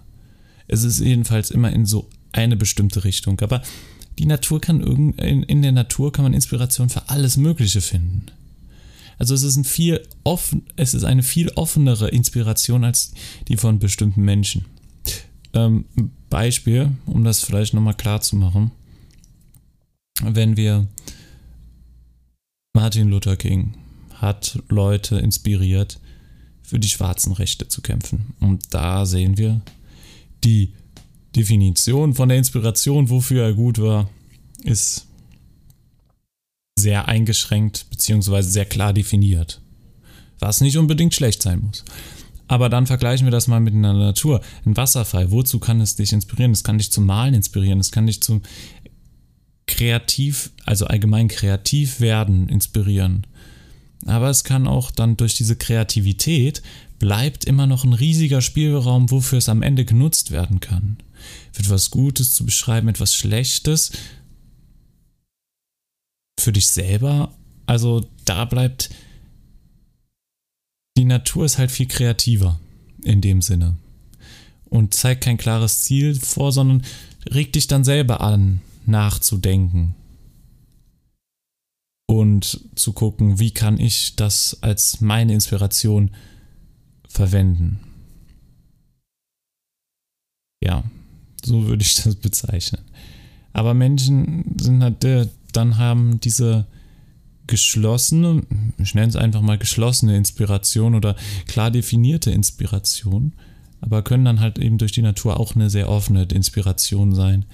Es 0.67 0.83
ist 0.83 0.99
jedenfalls 0.99 1.53
immer 1.53 1.73
in 1.73 1.87
so 1.87 2.11
eine 2.33 2.57
bestimmte 2.57 3.05
Richtung, 3.05 3.41
aber 3.43 3.63
die 4.19 4.27
Natur 4.27 4.61
kann 4.61 4.81
irgend, 4.81 5.21
in, 5.21 5.45
in 5.45 5.63
der 5.63 5.71
Natur 5.71 6.11
kann 6.11 6.25
man 6.25 6.35
Inspiration 6.35 6.89
für 6.89 7.09
alles 7.09 7.37
Mögliche 7.37 7.81
finden. 7.81 8.27
Also 9.19 9.35
es 9.37 9.45
ist, 9.45 9.57
ein 9.57 9.63
viel 9.63 10.03
offen, 10.25 10.67
es 10.75 10.95
ist 10.95 11.05
eine 11.05 11.23
viel 11.23 11.51
offenere 11.55 12.09
Inspiration 12.09 12.83
als 12.83 13.13
die 13.47 13.57
von 13.57 13.79
bestimmten 13.79 14.23
Menschen. 14.23 14.65
Ähm, 15.53 15.85
Beispiel, 16.29 16.91
um 17.07 17.23
das 17.23 17.41
vielleicht 17.41 17.73
nochmal 17.73 17.95
klar 17.95 18.21
zu 18.21 18.35
machen. 18.35 18.73
Wenn 20.25 20.57
wir 20.57 20.89
Martin 22.75 23.09
Luther 23.09 23.37
King 23.37 23.75
hat 24.15 24.59
Leute 24.69 25.17
inspiriert, 25.17 26.01
für 26.63 26.81
die 26.81 26.89
schwarzen 26.89 27.33
Rechte 27.33 27.69
zu 27.69 27.83
kämpfen. 27.83 28.35
Und 28.41 28.75
da 28.75 29.07
sehen 29.07 29.39
wir 29.39 29.61
die 30.43 30.73
Definition 31.37 32.15
von 32.15 32.29
der 32.29 32.39
Inspiration, 32.39 33.11
wofür 33.11 33.45
er 33.45 33.53
gut 33.55 33.81
war, 33.81 34.11
ist 34.63 35.07
sehr 36.77 37.07
eingeschränkt 37.07 37.87
bzw. 37.91 38.43
sehr 38.43 38.65
klar 38.65 38.93
definiert. 38.93 39.61
Was 40.41 40.61
nicht 40.61 40.77
unbedingt 40.77 41.15
schlecht 41.15 41.43
sein 41.43 41.61
muss. 41.61 41.85
Aber 42.49 42.69
dann 42.69 42.87
vergleichen 42.87 43.27
wir 43.27 43.31
das 43.31 43.47
mal 43.47 43.61
mit 43.61 43.75
einer 43.75 43.95
Natur. 43.95 44.41
Ein 44.67 44.77
Wasserfall, 44.77 45.31
wozu 45.31 45.61
kann 45.61 45.81
es 45.81 45.97
dich 45.97 46.13
inspirieren? 46.13 46.53
Es 46.53 46.65
kann 46.65 46.79
dich 46.79 46.91
zum 46.91 47.07
Malen 47.07 47.35
inspirieren, 47.35 47.79
es 47.79 47.93
kann 47.93 48.07
dich 48.07 48.21
zum 48.21 48.43
kreativ, 49.67 50.51
also 50.65 50.87
allgemein 50.87 51.29
kreativ 51.29 52.01
werden 52.01 52.49
inspirieren. 52.49 53.27
Aber 54.07 54.29
es 54.29 54.45
kann 54.45 54.67
auch 54.67 54.91
dann 54.91 55.17
durch 55.17 55.35
diese 55.35 55.57
Kreativität 55.57 56.63
bleibt 56.99 57.45
immer 57.45 57.67
noch 57.67 57.85
ein 57.85 57.93
riesiger 57.93 58.41
Spielraum, 58.41 59.11
wofür 59.11 59.39
es 59.39 59.49
am 59.49 59.63
Ende 59.63 59.85
genutzt 59.85 60.31
werden 60.31 60.61
kann. 60.61 60.99
Für 61.53 61.63
etwas 61.63 61.91
Gutes 61.91 62.35
zu 62.35 62.45
beschreiben, 62.45 62.89
etwas 62.89 63.15
Schlechtes, 63.15 63.93
für 66.39 66.53
dich 66.53 66.69
selber. 66.69 67.33
Also 67.67 68.07
da 68.25 68.45
bleibt 68.45 68.91
die 70.97 71.05
Natur 71.05 71.45
ist 71.45 71.59
halt 71.59 71.71
viel 71.71 71.87
kreativer 71.87 72.61
in 73.03 73.21
dem 73.21 73.43
Sinne 73.43 73.77
und 74.67 74.95
zeigt 74.95 75.25
kein 75.25 75.39
klares 75.39 75.81
Ziel 75.81 76.15
vor, 76.15 76.53
sondern 76.53 76.85
regt 77.31 77.57
dich 77.57 77.67
dann 77.67 77.85
selber 77.85 78.21
an, 78.21 78.61
nachzudenken 78.87 79.95
und 82.07 82.61
zu 82.75 82.93
gucken, 82.93 83.39
wie 83.39 83.51
kann 83.51 83.79
ich 83.79 84.17
das 84.17 84.59
als 84.63 85.01
meine 85.01 85.33
Inspiration 85.35 86.11
verwenden. 87.09 87.81
Ja, 90.63 90.85
so 91.45 91.67
würde 91.67 91.83
ich 91.83 91.95
das 92.03 92.17
bezeichnen. 92.17 92.83
Aber 93.53 93.75
Menschen 93.75 94.57
sind 94.59 94.83
halt 94.83 95.05
dann 95.53 95.79
haben 95.79 96.19
diese 96.21 96.67
geschlossene, 97.47 98.43
ich 98.79 98.95
nenne 98.95 99.09
es 99.09 99.17
einfach 99.17 99.43
mal 99.43 99.59
geschlossene 99.59 100.17
Inspiration 100.17 100.95
oder 100.95 101.15
klar 101.47 101.71
definierte 101.71 102.31
Inspiration, 102.31 103.35
aber 103.81 104.03
können 104.03 104.25
dann 104.25 104.41
halt 104.41 104.59
eben 104.59 104.79
durch 104.79 104.93
die 104.93 105.03
Natur 105.03 105.39
auch 105.39 105.55
eine 105.55 105.69
sehr 105.69 105.89
offene 105.89 106.23
Inspiration 106.25 107.15
sein. 107.15 107.45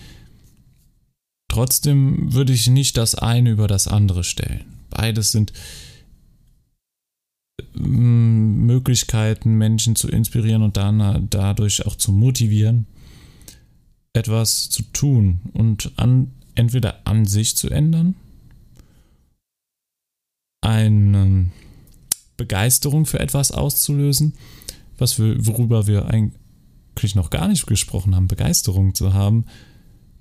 Trotzdem 1.50 2.32
würde 2.32 2.52
ich 2.52 2.68
nicht 2.68 2.96
das 2.96 3.16
eine 3.16 3.50
über 3.50 3.66
das 3.66 3.88
andere 3.88 4.22
stellen. 4.22 4.66
Beides 4.88 5.32
sind 5.32 5.52
mm, 7.74 8.66
Möglichkeiten, 8.66 9.58
Menschen 9.58 9.96
zu 9.96 10.08
inspirieren 10.08 10.62
und 10.62 10.76
dann 10.76 11.26
dadurch 11.28 11.84
auch 11.86 11.96
zu 11.96 12.12
motivieren, 12.12 12.86
etwas 14.12 14.70
zu 14.70 14.84
tun 14.92 15.40
und 15.52 15.90
an 15.96 16.30
entweder 16.54 17.04
an 17.04 17.26
sich 17.26 17.56
zu 17.56 17.68
ändern, 17.68 18.14
eine 20.60 21.50
Begeisterung 22.36 23.06
für 23.06 23.18
etwas 23.18 23.50
auszulösen, 23.50 24.34
was 24.98 25.18
wir, 25.18 25.44
worüber 25.44 25.88
wir 25.88 26.06
eigentlich 26.06 27.16
noch 27.16 27.30
gar 27.30 27.48
nicht 27.48 27.66
gesprochen 27.66 28.14
haben, 28.14 28.28
Begeisterung 28.28 28.94
zu 28.94 29.14
haben, 29.14 29.46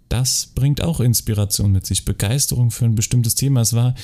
das 0.10 0.48
bringt 0.48 0.82
auch 0.82 1.00
Inspiration 1.00 1.72
mit 1.72 1.86
sich. 1.86 2.06
Begeisterung 2.06 2.72
für 2.72 2.86
ein 2.86 2.95
bestimmtes 2.95 3.36
Thema. 3.36 3.62
Es 3.62 3.74
war, 3.74 3.95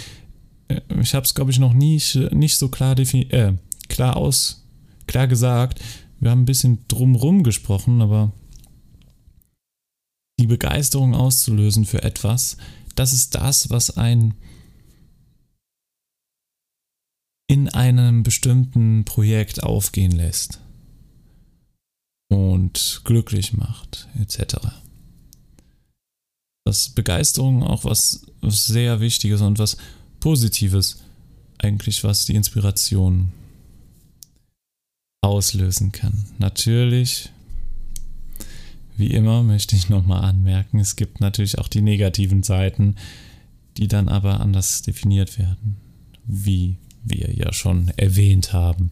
äh, 0.67 0.81
ich 1.01 1.13
habe 1.15 1.25
es 1.25 1.33
glaube 1.33 1.51
ich 1.51 1.59
noch 1.59 1.73
nie 1.73 2.01
nicht 2.31 2.57
so 2.57 2.69
klar 2.69 2.97
äh, 2.97 3.53
klar 3.89 4.15
aus, 4.15 4.65
klar 5.07 5.27
gesagt. 5.27 5.81
Wir 6.19 6.31
haben 6.31 6.43
ein 6.43 6.45
bisschen 6.45 6.85
drumrum 6.87 7.43
gesprochen, 7.43 8.01
aber 8.01 8.31
die 10.39 10.47
Begeisterung 10.47 11.15
auszulösen 11.15 11.85
für 11.85 12.03
etwas, 12.03 12.57
das 12.95 13.13
ist 13.13 13.35
das, 13.35 13.69
was 13.69 13.97
ein 13.97 14.35
in 17.47 17.69
einem 17.69 18.23
bestimmten 18.23 19.05
Projekt 19.05 19.63
aufgehen 19.63 20.11
lässt 20.11 20.59
und 22.29 23.01
glücklich 23.03 23.53
macht, 23.53 24.07
etc. 24.19 24.84
Das 26.65 26.89
Begeisterung 26.89 27.63
auch 27.63 27.86
was, 27.86 28.25
was 28.41 28.65
sehr 28.65 28.99
Wichtiges 28.99 29.41
und 29.41 29.60
was 29.60 29.78
Positives, 30.19 31.04
eigentlich 31.60 32.04
was 32.04 32.25
die 32.25 32.36
Inspiration 32.36 33.32
auslösen 35.21 35.91
kann. 35.91 36.25
Natürlich 36.38 37.30
wie 38.97 39.08
immer 39.08 39.43
möchte 39.43 39.75
ich 39.75 39.89
nochmal 39.89 40.23
anmerken, 40.23 40.80
es 40.80 40.95
gibt 40.95 41.19
natürlich 41.19 41.58
auch 41.58 41.67
die 41.67 41.82
negativen 41.82 42.43
Seiten, 42.43 42.95
die 43.78 43.88
dann 43.88 44.08
aber 44.08 44.39
anders 44.39 44.84
definiert 44.84 45.38
werden, 45.38 45.75
wie 46.25 46.78
wir 47.04 47.34
ja 47.34 47.51
schon 47.51 47.91
erwähnt 47.97 48.54
haben. 48.54 48.91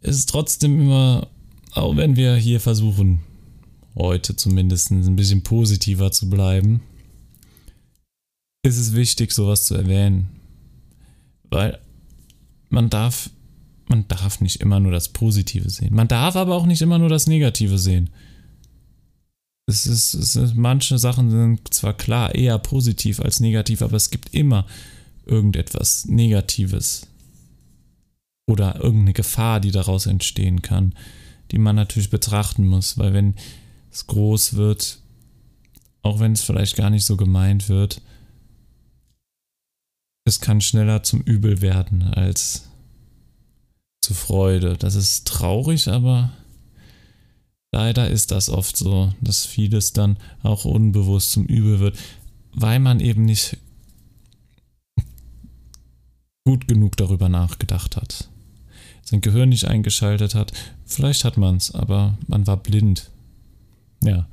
Es 0.00 0.16
ist 0.16 0.30
trotzdem 0.30 0.80
immer, 0.80 1.28
auch 1.72 1.96
wenn 1.96 2.16
wir 2.16 2.36
hier 2.36 2.58
versuchen, 2.58 3.20
heute 3.96 4.36
zumindest 4.36 4.90
ein 4.90 5.16
bisschen 5.16 5.42
positiver 5.42 6.10
zu 6.10 6.28
bleiben, 6.28 6.82
ist 8.62 8.78
es 8.78 8.94
wichtig, 8.94 9.32
sowas 9.32 9.66
zu 9.66 9.74
erwähnen. 9.74 10.28
Weil 11.50 11.78
man 12.70 12.90
darf, 12.90 13.30
man 13.86 14.08
darf 14.08 14.40
nicht 14.40 14.60
immer 14.60 14.80
nur 14.80 14.92
das 14.92 15.10
Positive 15.10 15.70
sehen. 15.70 15.94
Man 15.94 16.08
darf 16.08 16.36
aber 16.36 16.54
auch 16.54 16.66
nicht 16.66 16.82
immer 16.82 16.98
nur 16.98 17.08
das 17.08 17.26
Negative 17.26 17.78
sehen 17.78 18.10
es 19.66 19.86
ist, 19.86 20.14
es 20.14 20.36
ist, 20.36 20.54
manche 20.54 20.98
Sachen 20.98 21.30
sind 21.30 21.72
zwar 21.72 21.94
klar 21.94 22.34
eher 22.34 22.58
positiv 22.58 23.20
als 23.20 23.40
negativ, 23.40 23.82
aber 23.82 23.96
es 23.96 24.10
gibt 24.10 24.34
immer 24.34 24.66
irgendetwas 25.26 26.04
Negatives 26.04 27.06
oder 28.46 28.76
irgendeine 28.76 29.14
Gefahr, 29.14 29.60
die 29.60 29.70
daraus 29.70 30.06
entstehen 30.06 30.60
kann, 30.60 30.94
die 31.50 31.58
man 31.58 31.76
natürlich 31.76 32.10
betrachten 32.10 32.66
muss, 32.66 32.98
weil 32.98 33.14
wenn 33.14 33.34
es 33.94 34.08
groß 34.08 34.54
wird, 34.54 34.98
auch 36.02 36.18
wenn 36.18 36.32
es 36.32 36.42
vielleicht 36.42 36.76
gar 36.76 36.90
nicht 36.90 37.06
so 37.06 37.16
gemeint 37.16 37.68
wird, 37.68 38.02
es 40.26 40.40
kann 40.40 40.60
schneller 40.60 41.02
zum 41.02 41.20
Übel 41.20 41.60
werden 41.60 42.02
als 42.02 42.68
zur 44.02 44.16
Freude. 44.16 44.76
Das 44.76 44.96
ist 44.96 45.28
traurig, 45.28 45.88
aber 45.88 46.32
leider 47.72 48.10
ist 48.10 48.32
das 48.32 48.48
oft 48.48 48.76
so, 48.76 49.12
dass 49.20 49.46
vieles 49.46 49.92
dann 49.92 50.18
auch 50.42 50.64
unbewusst 50.64 51.30
zum 51.30 51.46
Übel 51.46 51.78
wird, 51.78 51.98
weil 52.52 52.80
man 52.80 53.00
eben 53.00 53.24
nicht 53.24 53.58
gut 56.44 56.66
genug 56.66 56.96
darüber 56.96 57.28
nachgedacht 57.28 57.96
hat. 57.96 58.28
Sein 59.02 59.20
Gehirn 59.20 59.50
nicht 59.50 59.66
eingeschaltet 59.66 60.34
hat. 60.34 60.52
Vielleicht 60.84 61.24
hat 61.24 61.36
man 61.36 61.56
es, 61.56 61.74
aber 61.74 62.18
man 62.26 62.46
war 62.46 62.56
blind. 62.56 63.10
Ja. 64.04 64.28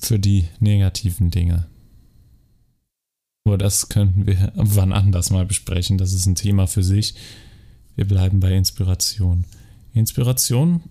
Für 0.00 0.18
die 0.18 0.46
negativen 0.60 1.30
Dinge. 1.30 1.66
Nur 3.44 3.58
das 3.58 3.88
könnten 3.88 4.26
wir 4.26 4.52
wann 4.54 4.92
anders 4.92 5.30
mal 5.30 5.46
besprechen. 5.46 5.96
Das 5.98 6.12
ist 6.12 6.26
ein 6.26 6.34
Thema 6.34 6.66
für 6.66 6.82
sich. 6.82 7.14
Wir 7.96 8.06
bleiben 8.06 8.40
bei 8.40 8.52
Inspiration. 8.52 9.44
Inspiration 9.94 10.82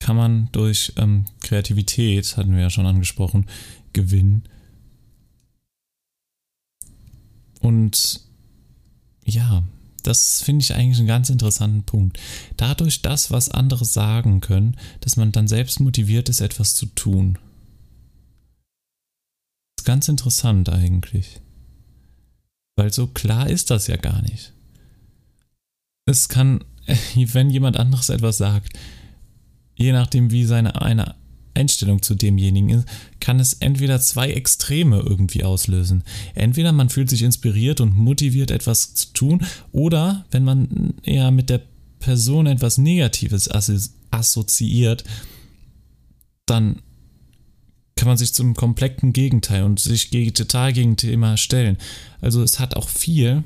kann 0.00 0.16
man 0.16 0.48
durch 0.50 0.92
ähm, 0.96 1.26
Kreativität, 1.40 2.36
hatten 2.36 2.54
wir 2.54 2.62
ja 2.62 2.70
schon 2.70 2.86
angesprochen, 2.86 3.46
gewinnen. 3.92 4.42
Und 7.60 8.20
ja, 9.24 9.62
das 10.02 10.42
finde 10.42 10.62
ich 10.62 10.74
eigentlich 10.74 10.98
einen 10.98 11.06
ganz 11.06 11.30
interessanten 11.30 11.84
Punkt. 11.84 12.18
Dadurch 12.56 13.02
das, 13.02 13.30
was 13.30 13.48
andere 13.48 13.84
sagen 13.84 14.40
können, 14.40 14.76
dass 15.00 15.16
man 15.16 15.32
dann 15.32 15.48
selbst 15.48 15.80
motiviert 15.80 16.28
ist, 16.28 16.40
etwas 16.40 16.74
zu 16.74 16.86
tun. 16.86 17.38
Das 19.76 19.82
ist 19.82 19.86
ganz 19.86 20.08
interessant 20.08 20.68
eigentlich. 20.68 21.40
Weil 22.76 22.92
so 22.92 23.06
klar 23.06 23.48
ist 23.48 23.70
das 23.70 23.86
ja 23.86 23.96
gar 23.96 24.22
nicht. 24.22 24.52
Es 26.06 26.28
kann, 26.28 26.64
wenn 27.14 27.50
jemand 27.50 27.76
anderes 27.76 28.08
etwas 28.08 28.38
sagt, 28.38 28.78
je 29.74 29.92
nachdem, 29.92 30.30
wie 30.30 30.44
seine 30.44 30.80
eine 30.80 31.14
Einstellung 31.54 32.02
zu 32.02 32.14
demjenigen 32.14 32.70
ist, 32.70 32.88
kann 33.20 33.40
es 33.40 33.54
entweder 33.54 34.00
zwei 34.00 34.32
Extreme 34.32 35.00
irgendwie 35.00 35.44
auslösen. 35.44 36.02
Entweder 36.34 36.72
man 36.72 36.88
fühlt 36.88 37.10
sich 37.10 37.22
inspiriert 37.22 37.80
und 37.80 37.96
motiviert, 37.96 38.50
etwas 38.50 38.94
zu 38.94 39.12
tun, 39.12 39.44
oder 39.70 40.24
wenn 40.30 40.44
man 40.44 40.94
eher 41.02 41.30
mit 41.30 41.50
der 41.50 41.62
Person 41.98 42.46
etwas 42.46 42.78
Negatives 42.78 43.50
assoziiert, 44.10 45.04
dann 46.46 46.82
kann 47.94 48.08
man 48.08 48.16
sich 48.16 48.34
zum 48.34 48.54
kompletten 48.54 49.12
Gegenteil 49.12 49.62
und 49.62 49.78
sich 49.78 50.10
total 50.34 50.72
gegen 50.72 50.96
Thema 50.96 51.36
stellen. 51.36 51.76
Also 52.20 52.42
es 52.42 52.58
hat 52.58 52.74
auch 52.74 52.88
viel 52.88 53.44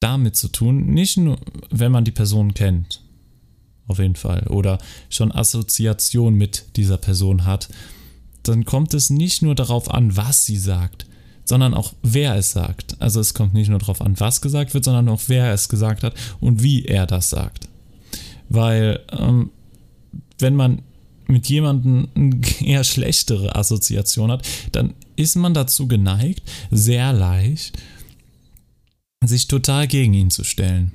damit 0.00 0.36
zu 0.36 0.48
tun, 0.48 0.92
nicht 0.92 1.16
nur, 1.16 1.38
wenn 1.70 1.92
man 1.92 2.04
die 2.04 2.10
Person 2.10 2.52
kennt, 2.52 3.02
auf 3.88 3.98
jeden 3.98 4.16
Fall, 4.16 4.46
oder 4.48 4.78
schon 5.10 5.32
Assoziation 5.32 6.34
mit 6.34 6.64
dieser 6.76 6.98
Person 6.98 7.44
hat, 7.44 7.68
dann 8.42 8.64
kommt 8.64 8.94
es 8.94 9.10
nicht 9.10 9.42
nur 9.42 9.54
darauf 9.54 9.90
an, 9.92 10.16
was 10.16 10.44
sie 10.44 10.56
sagt, 10.56 11.06
sondern 11.44 11.74
auch 11.74 11.94
wer 12.02 12.36
es 12.36 12.52
sagt. 12.52 12.96
Also 13.00 13.20
es 13.20 13.34
kommt 13.34 13.54
nicht 13.54 13.68
nur 13.68 13.78
darauf 13.78 14.00
an, 14.00 14.18
was 14.18 14.40
gesagt 14.40 14.74
wird, 14.74 14.84
sondern 14.84 15.08
auch 15.08 15.22
wer 15.26 15.52
es 15.52 15.68
gesagt 15.68 16.02
hat 16.02 16.14
und 16.40 16.62
wie 16.62 16.84
er 16.84 17.06
das 17.06 17.30
sagt. 17.30 17.68
Weil 18.48 19.00
ähm, 19.10 19.50
wenn 20.38 20.54
man 20.54 20.82
mit 21.28 21.48
jemandem 21.48 22.08
eine 22.14 22.40
eher 22.60 22.84
schlechtere 22.84 23.54
Assoziation 23.56 24.30
hat, 24.30 24.46
dann 24.72 24.94
ist 25.16 25.36
man 25.36 25.54
dazu 25.54 25.88
geneigt, 25.88 26.42
sehr 26.70 27.12
leicht 27.12 27.78
sich 29.24 29.48
total 29.48 29.88
gegen 29.88 30.14
ihn 30.14 30.30
zu 30.30 30.44
stellen. 30.44 30.92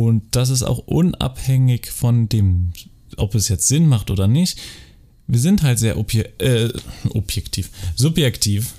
Und 0.00 0.34
das 0.34 0.48
ist 0.48 0.62
auch 0.62 0.78
unabhängig 0.78 1.90
von 1.90 2.26
dem, 2.26 2.72
ob 3.18 3.34
es 3.34 3.50
jetzt 3.50 3.68
Sinn 3.68 3.86
macht 3.86 4.10
oder 4.10 4.28
nicht. 4.28 4.58
Wir 5.26 5.38
sind 5.38 5.62
halt 5.62 5.78
sehr 5.78 5.94
äh, 5.94 6.72
objektiv, 7.10 7.68
subjektiv 7.96 8.72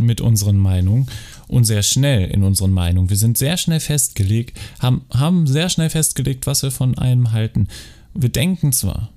mit 0.00 0.22
unseren 0.22 0.56
Meinungen 0.56 1.08
und 1.46 1.64
sehr 1.64 1.82
schnell 1.82 2.30
in 2.30 2.42
unseren 2.42 2.70
Meinungen. 2.70 3.10
Wir 3.10 3.18
sind 3.18 3.36
sehr 3.36 3.58
schnell 3.58 3.80
festgelegt, 3.80 4.58
haben, 4.78 5.04
haben 5.10 5.46
sehr 5.46 5.68
schnell 5.68 5.90
festgelegt, 5.90 6.46
was 6.46 6.62
wir 6.62 6.70
von 6.70 6.96
einem 6.96 7.32
halten. 7.32 7.68
Wir 8.14 8.30
denken 8.30 8.72
zwar, 8.72 9.12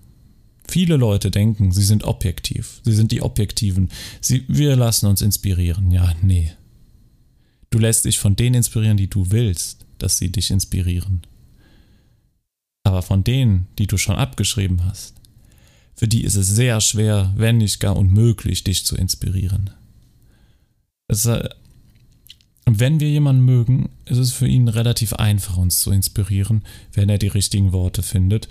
viele 0.68 0.98
Leute 0.98 1.32
denken, 1.32 1.72
sie 1.72 1.86
sind 1.86 2.04
objektiv, 2.04 2.82
sie 2.84 2.94
sind 2.94 3.14
die 3.14 3.22
Objektiven, 3.22 3.92
sie, 4.20 4.44
wir 4.50 4.76
lassen 4.76 5.06
uns 5.06 5.22
inspirieren. 5.22 5.90
Ja, 5.90 6.14
nee. 6.22 6.52
Du 7.70 7.80
lässt 7.80 8.04
dich 8.04 8.20
von 8.20 8.36
denen 8.36 8.56
inspirieren, 8.56 8.98
die 8.98 9.10
du 9.10 9.32
willst 9.32 9.87
dass 9.98 10.18
sie 10.18 10.32
dich 10.32 10.52
inspirieren. 10.52 11.22
Aber 12.84 13.02
von 13.02 13.24
denen, 13.24 13.68
die 13.78 13.88
du 13.88 13.98
schon 13.98 14.16
abgeschrieben 14.16 14.86
hast, 14.86 15.16
für 15.96 16.08
die 16.08 16.24
ist 16.24 16.36
es 16.36 16.48
sehr 16.48 16.80
schwer, 16.80 17.34
wenn 17.36 17.58
nicht 17.58 17.80
gar 17.80 17.98
unmöglich, 17.98 18.64
dich 18.64 18.86
zu 18.86 18.96
inspirieren. 18.96 19.72
Es, 21.08 21.26
äh, 21.26 21.50
wenn 22.66 23.00
wir 23.00 23.10
jemanden 23.10 23.44
mögen, 23.44 23.90
ist 24.06 24.18
es 24.18 24.32
für 24.32 24.48
ihn 24.48 24.68
relativ 24.68 25.14
einfach, 25.14 25.58
uns 25.58 25.80
zu 25.80 25.92
inspirieren, 25.92 26.64
wenn 26.94 27.10
er 27.10 27.18
die 27.18 27.28
richtigen 27.28 27.74
Worte 27.74 28.04
findet. 28.04 28.48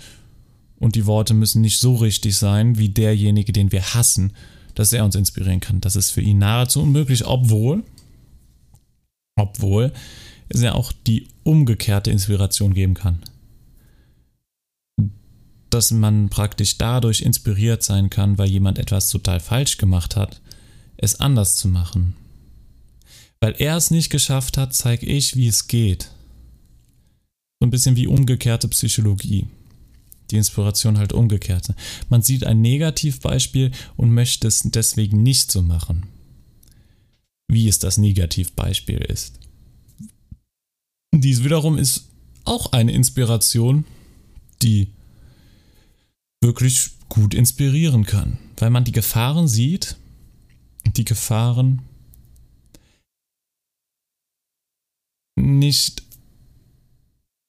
Und 0.79 0.95
die 0.95 1.05
Worte 1.05 1.33
müssen 1.33 1.61
nicht 1.61 1.79
so 1.79 1.95
richtig 1.95 2.35
sein, 2.35 2.77
wie 2.77 2.89
derjenige, 2.89 3.53
den 3.53 3.71
wir 3.71 3.93
hassen, 3.93 4.33
dass 4.75 4.93
er 4.93 5.05
uns 5.05 5.15
inspirieren 5.15 5.59
kann. 5.59 5.81
Das 5.81 5.95
ist 5.95 6.11
für 6.11 6.21
ihn 6.21 6.39
nahezu 6.39 6.81
unmöglich, 6.81 7.25
obwohl, 7.25 7.83
obwohl 9.35 9.93
es 10.49 10.61
ja 10.61 10.73
auch 10.73 10.91
die 10.91 11.27
umgekehrte 11.43 12.11
Inspiration 12.11 12.73
geben 12.73 12.93
kann. 12.93 13.19
Dass 15.69 15.91
man 15.91 16.29
praktisch 16.29 16.77
dadurch 16.77 17.21
inspiriert 17.21 17.83
sein 17.83 18.09
kann, 18.09 18.37
weil 18.37 18.49
jemand 18.49 18.79
etwas 18.79 19.09
total 19.09 19.39
falsch 19.39 19.77
gemacht 19.77 20.15
hat, 20.15 20.41
es 20.97 21.19
anders 21.19 21.55
zu 21.55 21.67
machen. 21.67 22.15
Weil 23.39 23.55
er 23.59 23.77
es 23.77 23.91
nicht 23.91 24.09
geschafft 24.09 24.57
hat, 24.57 24.73
zeige 24.73 25.05
ich, 25.05 25.35
wie 25.35 25.47
es 25.47 25.67
geht. 25.67 26.11
So 27.59 27.65
ein 27.67 27.71
bisschen 27.71 27.95
wie 27.95 28.07
umgekehrte 28.07 28.67
Psychologie. 28.67 29.47
Die 30.31 30.37
Inspiration 30.37 30.97
halt 30.97 31.13
umgekehrt. 31.13 31.73
Man 32.09 32.21
sieht 32.21 32.43
ein 32.43 32.61
Negativbeispiel 32.61 33.71
und 33.95 34.11
möchte 34.11 34.47
es 34.47 34.61
deswegen 34.63 35.23
nicht 35.23 35.51
so 35.51 35.61
machen. 35.61 36.07
Wie 37.47 37.67
es 37.67 37.79
das 37.79 37.97
Negativbeispiel 37.97 38.97
ist. 38.97 39.39
Dies 41.13 41.43
wiederum 41.43 41.77
ist 41.77 42.09
auch 42.45 42.71
eine 42.71 42.91
Inspiration, 42.91 43.85
die 44.61 44.89
wirklich 46.41 46.91
gut 47.09 47.33
inspirieren 47.33 48.05
kann, 48.05 48.37
weil 48.57 48.69
man 48.69 48.83
die 48.83 48.91
Gefahren 48.91 49.47
sieht, 49.47 49.97
die 50.85 51.05
Gefahren 51.05 51.81
nicht, 55.35 56.03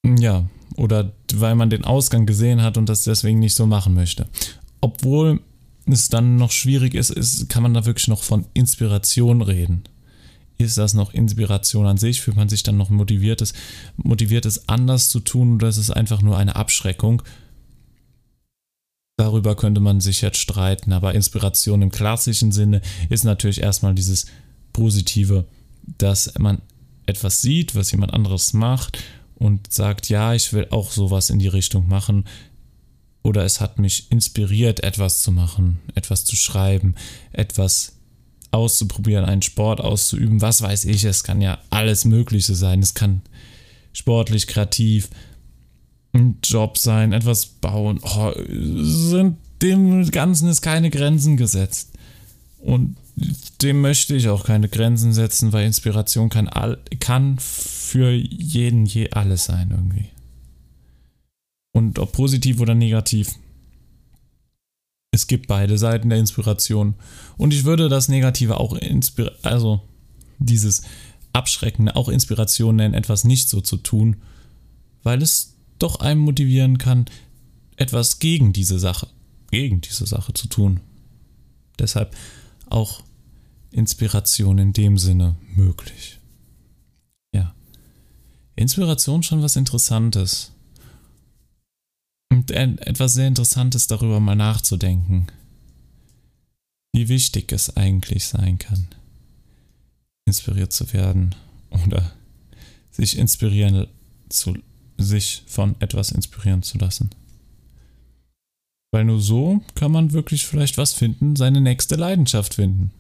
ja, 0.05 0.49
oder 0.77 1.12
weil 1.33 1.55
man 1.55 1.71
den 1.71 1.85
Ausgang 1.85 2.27
gesehen 2.27 2.62
hat 2.62 2.77
und 2.77 2.88
das 2.88 3.05
deswegen 3.05 3.40
nicht 3.40 3.55
so 3.55 3.66
machen 3.66 3.94
möchte. 3.94 4.29
Obwohl 4.81 5.40
es 5.87 6.09
dann 6.09 6.37
noch 6.37 6.51
schwierig 6.51 6.94
ist, 6.94 7.11
ist 7.11 7.49
kann 7.49 7.62
man 7.62 7.75
da 7.75 7.87
wirklich 7.87 8.09
noch 8.09 8.23
von 8.23 8.47
Inspiration 8.55 9.42
reden 9.42 9.85
ist 10.59 10.77
das 10.77 10.92
noch 10.92 11.14
Inspiration 11.14 11.87
an 11.87 11.99
sich? 11.99 12.21
Fühlt 12.21 12.37
man 12.37 12.49
sich 12.49 12.64
dann 12.64 12.77
noch 12.77 12.90
motiviert, 12.90 13.40
es, 13.40 13.55
motiviert 13.97 14.47
anders 14.66 15.09
zu 15.09 15.21
tun 15.21 15.55
oder 15.55 15.68
ist 15.68 15.79
es 15.79 15.90
einfach 15.90 16.21
nur 16.21 16.37
eine 16.37 16.57
Abschreckung? 16.57 17.23
Darüber 19.16 19.57
könnte 19.57 19.81
man 19.81 20.01
sich 20.01 20.21
jetzt 20.21 20.38
streiten, 20.38 20.92
aber 20.92 21.14
Inspiration 21.14 21.83
im 21.83 21.90
klassischen 21.90 22.53
Sinne 22.53 22.83
ist 23.09 23.25
natürlich 23.25 23.61
erstmal 23.61 23.94
dieses 23.94 24.27
Positive, 24.73 25.44
dass 25.83 26.33
man 26.38 26.61
etwas 27.07 27.40
sieht, 27.40 27.75
was 27.75 27.90
jemand 27.90 28.12
anderes 28.12 28.53
macht 28.53 29.03
und 29.37 29.73
sagt, 29.73 30.09
ja, 30.09 30.35
ich 30.35 30.53
will 30.53 30.68
auch 30.71 30.90
sowas 30.90 31.31
in 31.31 31.38
die 31.38 31.49
Richtung 31.49 31.88
machen. 31.88 32.25
Oder 33.23 33.44
es 33.44 33.61
hat 33.61 33.79
mich 33.79 34.11
inspiriert, 34.11 34.81
etwas 34.85 35.21
zu 35.21 35.33
machen, 35.33 35.81
etwas 35.94 36.25
zu 36.25 36.37
schreiben, 36.37 36.94
etwas 37.33 37.98
auszuprobieren, 38.51 39.25
einen 39.25 39.43
Sport 39.43 39.81
auszuüben, 39.81 40.41
was 40.41 40.63
weiß 40.63 40.85
ich, 40.87 41.05
es 41.05 41.23
kann 41.23 41.41
ja 41.41 41.59
alles 41.71 42.05
Mögliche 42.05 42.55
sein. 42.55 42.81
Es 42.81 42.95
kann 42.95 43.23
sportlich, 43.93 44.47
kreativ, 44.47 45.11
ein 46.13 46.39
Job 46.43 46.79
sein, 46.79 47.13
etwas 47.13 47.47
bauen. 47.47 48.01
Oh, 48.03 48.33
sind, 48.47 49.37
dem 49.61 50.11
Ganzen 50.11 50.49
ist 50.49 50.63
keine 50.63 50.91
Grenzen 50.91 51.37
gesetzt. 51.37 51.91
Und 52.59 52.97
dem 53.63 53.81
möchte 53.81 54.15
ich 54.15 54.29
auch 54.29 54.45
keine 54.45 54.69
Grenzen 54.69 55.13
setzen, 55.13 55.53
weil 55.53 55.67
Inspiration 55.67 56.29
kann, 56.29 56.49
all, 56.49 56.79
kann 57.01 57.39
für 57.39 58.11
jeden 58.11 58.87
je 58.87 59.11
alles 59.11 59.45
sein 59.45 59.71
irgendwie. 59.71 60.07
Und 61.73 61.99
ob 61.99 62.13
positiv 62.13 62.61
oder 62.61 62.75
negativ, 62.75 63.31
es 65.11 65.27
gibt 65.27 65.47
beide 65.47 65.79
Seiten 65.79 66.11
der 66.11 66.18
Inspiration. 66.18 66.94
Und 67.37 67.55
ich 67.55 67.64
würde 67.64 67.88
das 67.88 68.09
Negative 68.09 68.59
auch 68.59 68.75
inspirieren, 68.75 69.37
also 69.42 69.81
dieses 70.38 70.83
Abschreckende 71.33 71.97
auch 71.97 72.09
Inspiration 72.09 72.77
nennen, 72.77 72.94
etwas 72.94 73.25
nicht 73.25 73.49
so 73.49 73.61
zu 73.61 73.77
tun, 73.77 74.16
weil 75.03 75.23
es 75.23 75.55
doch 75.79 76.01
einem 76.01 76.21
motivieren 76.21 76.79
kann, 76.79 77.07
etwas 77.77 78.18
gegen 78.18 78.53
diese 78.53 78.79
Sache, 78.79 79.09
gegen 79.51 79.81
diese 79.81 80.07
Sache 80.07 80.35
zu 80.35 80.49
tun. 80.49 80.81
Deshalb 81.79 82.14
auch 82.66 83.03
Inspiration 83.71 84.59
in 84.59 84.73
dem 84.73 84.99
Sinne 84.99 85.37
möglich. 85.55 86.18
Ja. 87.33 87.55
Inspiration 88.57 89.23
schon 89.23 89.42
was 89.42 89.57
Interessantes. 89.57 90.53
Und 92.31 92.51
etwas 92.51 93.14
sehr 93.14 93.27
Interessantes 93.27 93.87
darüber 93.87 94.21
mal 94.21 94.35
nachzudenken. 94.35 95.27
Wie 96.93 97.09
wichtig 97.09 97.53
es 97.53 97.77
eigentlich 97.77 98.27
sein 98.27 98.59
kann, 98.59 98.88
inspiriert 100.27 100.73
zu 100.73 100.93
werden 100.93 101.35
oder 101.71 102.12
sich 102.91 103.19
inspirieren 103.19 103.87
zu, 104.29 104.57
sich 104.99 105.45
von 105.47 105.77
etwas 105.81 106.11
inspirieren 106.11 106.62
zu 106.62 106.79
lassen. 106.79 107.11
Weil 108.91 109.05
nur 109.05 109.21
so 109.21 109.62
kann 109.75 109.93
man 109.93 110.12
wirklich 110.12 110.47
vielleicht 110.47 110.79
was 110.79 110.95
finden, 110.95 111.37
seine 111.37 111.61
nächste 111.61 111.97
Leidenschaft 111.97 112.55
finden. 112.55 112.91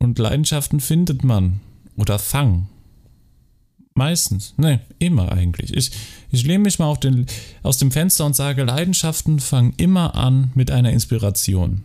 Und 0.00 0.18
Leidenschaften 0.18 0.80
findet 0.80 1.24
man 1.24 1.60
oder 1.96 2.18
fangen. 2.18 2.68
Meistens. 3.98 4.54
Ne, 4.56 4.80
immer 5.00 5.32
eigentlich. 5.32 5.74
Ich, 5.76 5.90
ich 6.30 6.44
lehne 6.44 6.60
mich 6.60 6.78
mal 6.78 6.94
den, 6.98 7.26
aus 7.64 7.78
dem 7.78 7.90
Fenster 7.90 8.26
und 8.26 8.36
sage, 8.36 8.62
Leidenschaften 8.62 9.40
fangen 9.40 9.74
immer 9.76 10.14
an 10.14 10.52
mit 10.54 10.70
einer 10.70 10.92
Inspiration. 10.92 11.82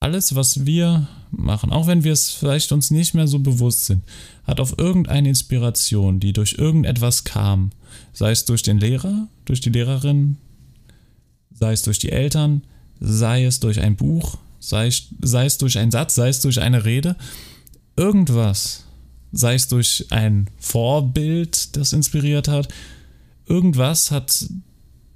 Alles, 0.00 0.34
was 0.34 0.66
wir 0.66 1.06
machen, 1.30 1.70
auch 1.70 1.86
wenn 1.86 2.02
wir 2.02 2.12
es 2.12 2.30
vielleicht 2.30 2.72
uns 2.72 2.90
nicht 2.90 3.14
mehr 3.14 3.28
so 3.28 3.38
bewusst 3.38 3.86
sind, 3.86 4.02
hat 4.48 4.58
auf 4.58 4.76
irgendeine 4.78 5.28
Inspiration, 5.28 6.18
die 6.18 6.32
durch 6.32 6.54
irgendetwas 6.58 7.22
kam. 7.22 7.70
Sei 8.12 8.32
es 8.32 8.44
durch 8.44 8.62
den 8.62 8.78
Lehrer, 8.78 9.28
durch 9.44 9.60
die 9.60 9.70
Lehrerin, 9.70 10.38
sei 11.54 11.72
es 11.72 11.82
durch 11.82 12.00
die 12.00 12.10
Eltern, 12.10 12.62
sei 12.98 13.44
es 13.44 13.60
durch 13.60 13.80
ein 13.80 13.94
Buch, 13.94 14.38
sei, 14.58 14.90
sei 15.22 15.46
es 15.46 15.56
durch 15.58 15.78
einen 15.78 15.92
Satz, 15.92 16.16
sei 16.16 16.30
es 16.30 16.40
durch 16.40 16.60
eine 16.60 16.84
Rede, 16.84 17.14
irgendwas, 17.96 18.87
sei 19.32 19.54
es 19.54 19.68
durch 19.68 20.06
ein 20.10 20.48
Vorbild, 20.58 21.76
das 21.76 21.92
inspiriert 21.92 22.48
hat, 22.48 22.68
irgendwas 23.46 24.10
hat 24.10 24.46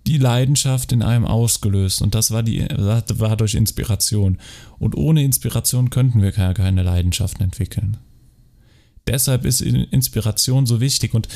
die 0.07 0.18
Leidenschaft 0.18 0.92
in 0.92 1.03
einem 1.03 1.25
ausgelöst 1.25 2.03
und 2.03 2.14
das 2.14 2.33
war 2.33 2.42
die 2.42 2.61
war 2.61 3.37
durch 3.37 3.55
Inspiration 3.55 4.38
und 4.79 4.96
ohne 4.96 5.22
Inspiration 5.22 5.90
könnten 5.90 6.20
wir 6.22 6.33
keine 6.33 6.83
Leidenschaften 6.83 7.44
entwickeln. 7.44 7.98
Deshalb 9.07 9.44
ist 9.44 9.61
Inspiration 9.61 10.66
so 10.66 10.81
wichtig 10.81 11.14
und 11.14 11.29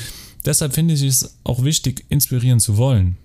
deshalb 0.45 0.73
finde 0.73 0.93
ich 0.93 1.01
es 1.01 1.37
auch 1.43 1.63
wichtig, 1.63 2.05
inspirieren 2.09 2.59
zu 2.59 2.77
wollen 2.77 3.17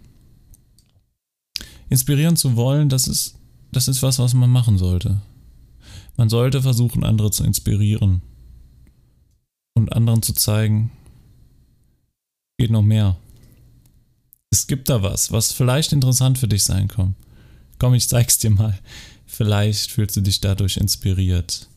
inspirieren 1.92 2.36
zu 2.36 2.56
wollen, 2.56 2.88
das 2.88 3.06
ist, 3.06 3.34
das 3.70 3.86
ist 3.86 4.02
was, 4.02 4.18
was 4.18 4.32
man 4.32 4.48
machen 4.48 4.78
sollte. 4.78 5.20
Man 6.16 6.30
sollte 6.30 6.62
versuchen, 6.62 7.04
andere 7.04 7.30
zu 7.30 7.44
inspirieren 7.44 8.22
und 9.74 9.92
anderen 9.92 10.22
zu 10.22 10.32
zeigen, 10.32 10.90
geht 12.58 12.70
noch 12.70 12.82
mehr. 12.82 13.16
Es 14.50 14.66
gibt 14.66 14.88
da 14.88 15.02
was, 15.02 15.32
was 15.32 15.52
vielleicht 15.52 15.92
interessant 15.92 16.38
für 16.38 16.48
dich 16.48 16.64
sein 16.64 16.88
kann. 16.88 17.14
Komm, 17.78 17.94
ich 17.94 18.08
zeig's 18.08 18.38
dir 18.38 18.50
mal. 18.50 18.78
Vielleicht 19.26 19.90
fühlst 19.90 20.16
du 20.16 20.20
dich 20.20 20.40
dadurch 20.40 20.76
inspiriert. 20.76 21.68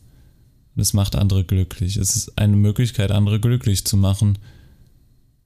Und 0.74 0.82
es 0.82 0.92
macht 0.92 1.16
andere 1.16 1.42
glücklich. 1.42 1.96
Es 1.96 2.16
ist 2.16 2.38
eine 2.38 2.56
Möglichkeit, 2.56 3.10
andere 3.10 3.40
glücklich 3.40 3.86
zu 3.86 3.96
machen. 3.96 4.38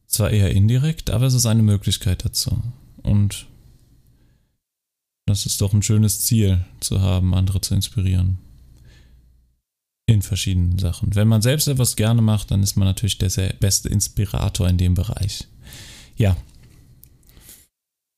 Zwar 0.09 0.31
eher 0.31 0.51
indirekt, 0.51 1.11
aber 1.11 1.27
es 1.27 1.35
ist 1.35 1.47
eine 1.47 1.63
Möglichkeit 1.63 2.25
dazu. 2.25 2.61
Und 3.03 3.47
das 5.27 5.47
ist 5.47 5.61
doch 5.61 5.73
ein 5.73 5.85
schönes 5.85 6.21
Ziel 6.21 6.65
zu 6.81 7.01
haben, 7.01 7.33
andere 7.33 7.61
zu 7.61 7.75
inspirieren. 7.75 8.39
In 10.11 10.23
verschiedenen 10.23 10.77
Sachen. 10.77 11.15
Wenn 11.15 11.29
man 11.29 11.41
selbst 11.41 11.69
etwas 11.69 11.95
gerne 11.95 12.21
macht, 12.21 12.51
dann 12.51 12.65
ist 12.65 12.75
man 12.75 12.89
natürlich 12.89 13.19
der 13.19 13.29
beste 13.61 13.89
Inspirator 13.89 14.69
in 14.69 14.77
dem 14.77 14.95
Bereich. 14.95 15.47
Ja. 16.17 16.37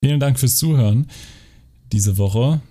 Vielen 0.02 0.18
Dank 0.18 0.38
fürs 0.38 0.56
Zuhören 0.56 1.06
diese 1.92 2.16
Woche. 2.16 2.62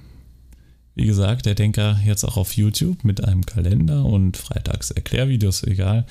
Wie 0.95 1.05
gesagt, 1.05 1.45
der 1.45 1.53
Denker 1.53 1.99
jetzt 2.03 2.23
auch 2.23 2.36
auf 2.36 2.57
YouTube 2.57 3.03
mit 3.03 3.23
einem 3.23 3.45
Kalender 3.45 4.05
und 4.05 4.38
freitags 4.38 4.89
Erklärvideos, 4.89 5.65
egal. 5.65 6.07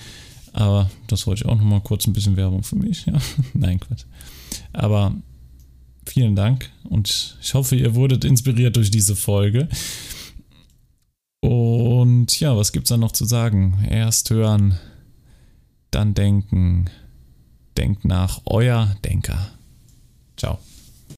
Aber 0.52 0.88
das 1.08 1.26
wollte 1.26 1.42
ich 1.42 1.50
auch 1.50 1.56
nochmal 1.58 1.80
kurz 1.80 2.06
ein 2.06 2.12
bisschen 2.12 2.36
Werbung 2.36 2.62
für 2.62 2.76
mich. 2.76 3.06
Ja. 3.06 3.20
Nein, 3.54 3.80
Quatsch. 3.80 4.04
Aber 4.72 5.16
vielen 6.06 6.36
Dank 6.36 6.70
und 6.84 7.36
ich 7.42 7.54
hoffe, 7.54 7.74
ihr 7.74 7.96
wurdet 7.96 8.24
inspiriert 8.24 8.76
durch 8.76 8.92
diese 8.92 9.16
Folge. 9.16 9.68
Und 11.40 12.38
ja, 12.38 12.56
was 12.56 12.72
gibt's 12.72 12.90
da 12.90 12.96
noch 12.96 13.12
zu 13.12 13.24
sagen? 13.24 13.86
Erst 13.88 14.30
hören, 14.30 14.78
dann 15.90 16.14
denken. 16.14 16.90
Denkt 17.76 18.04
nach, 18.04 18.42
euer 18.44 18.94
Denker. 19.04 19.52
Ciao. 20.36 20.58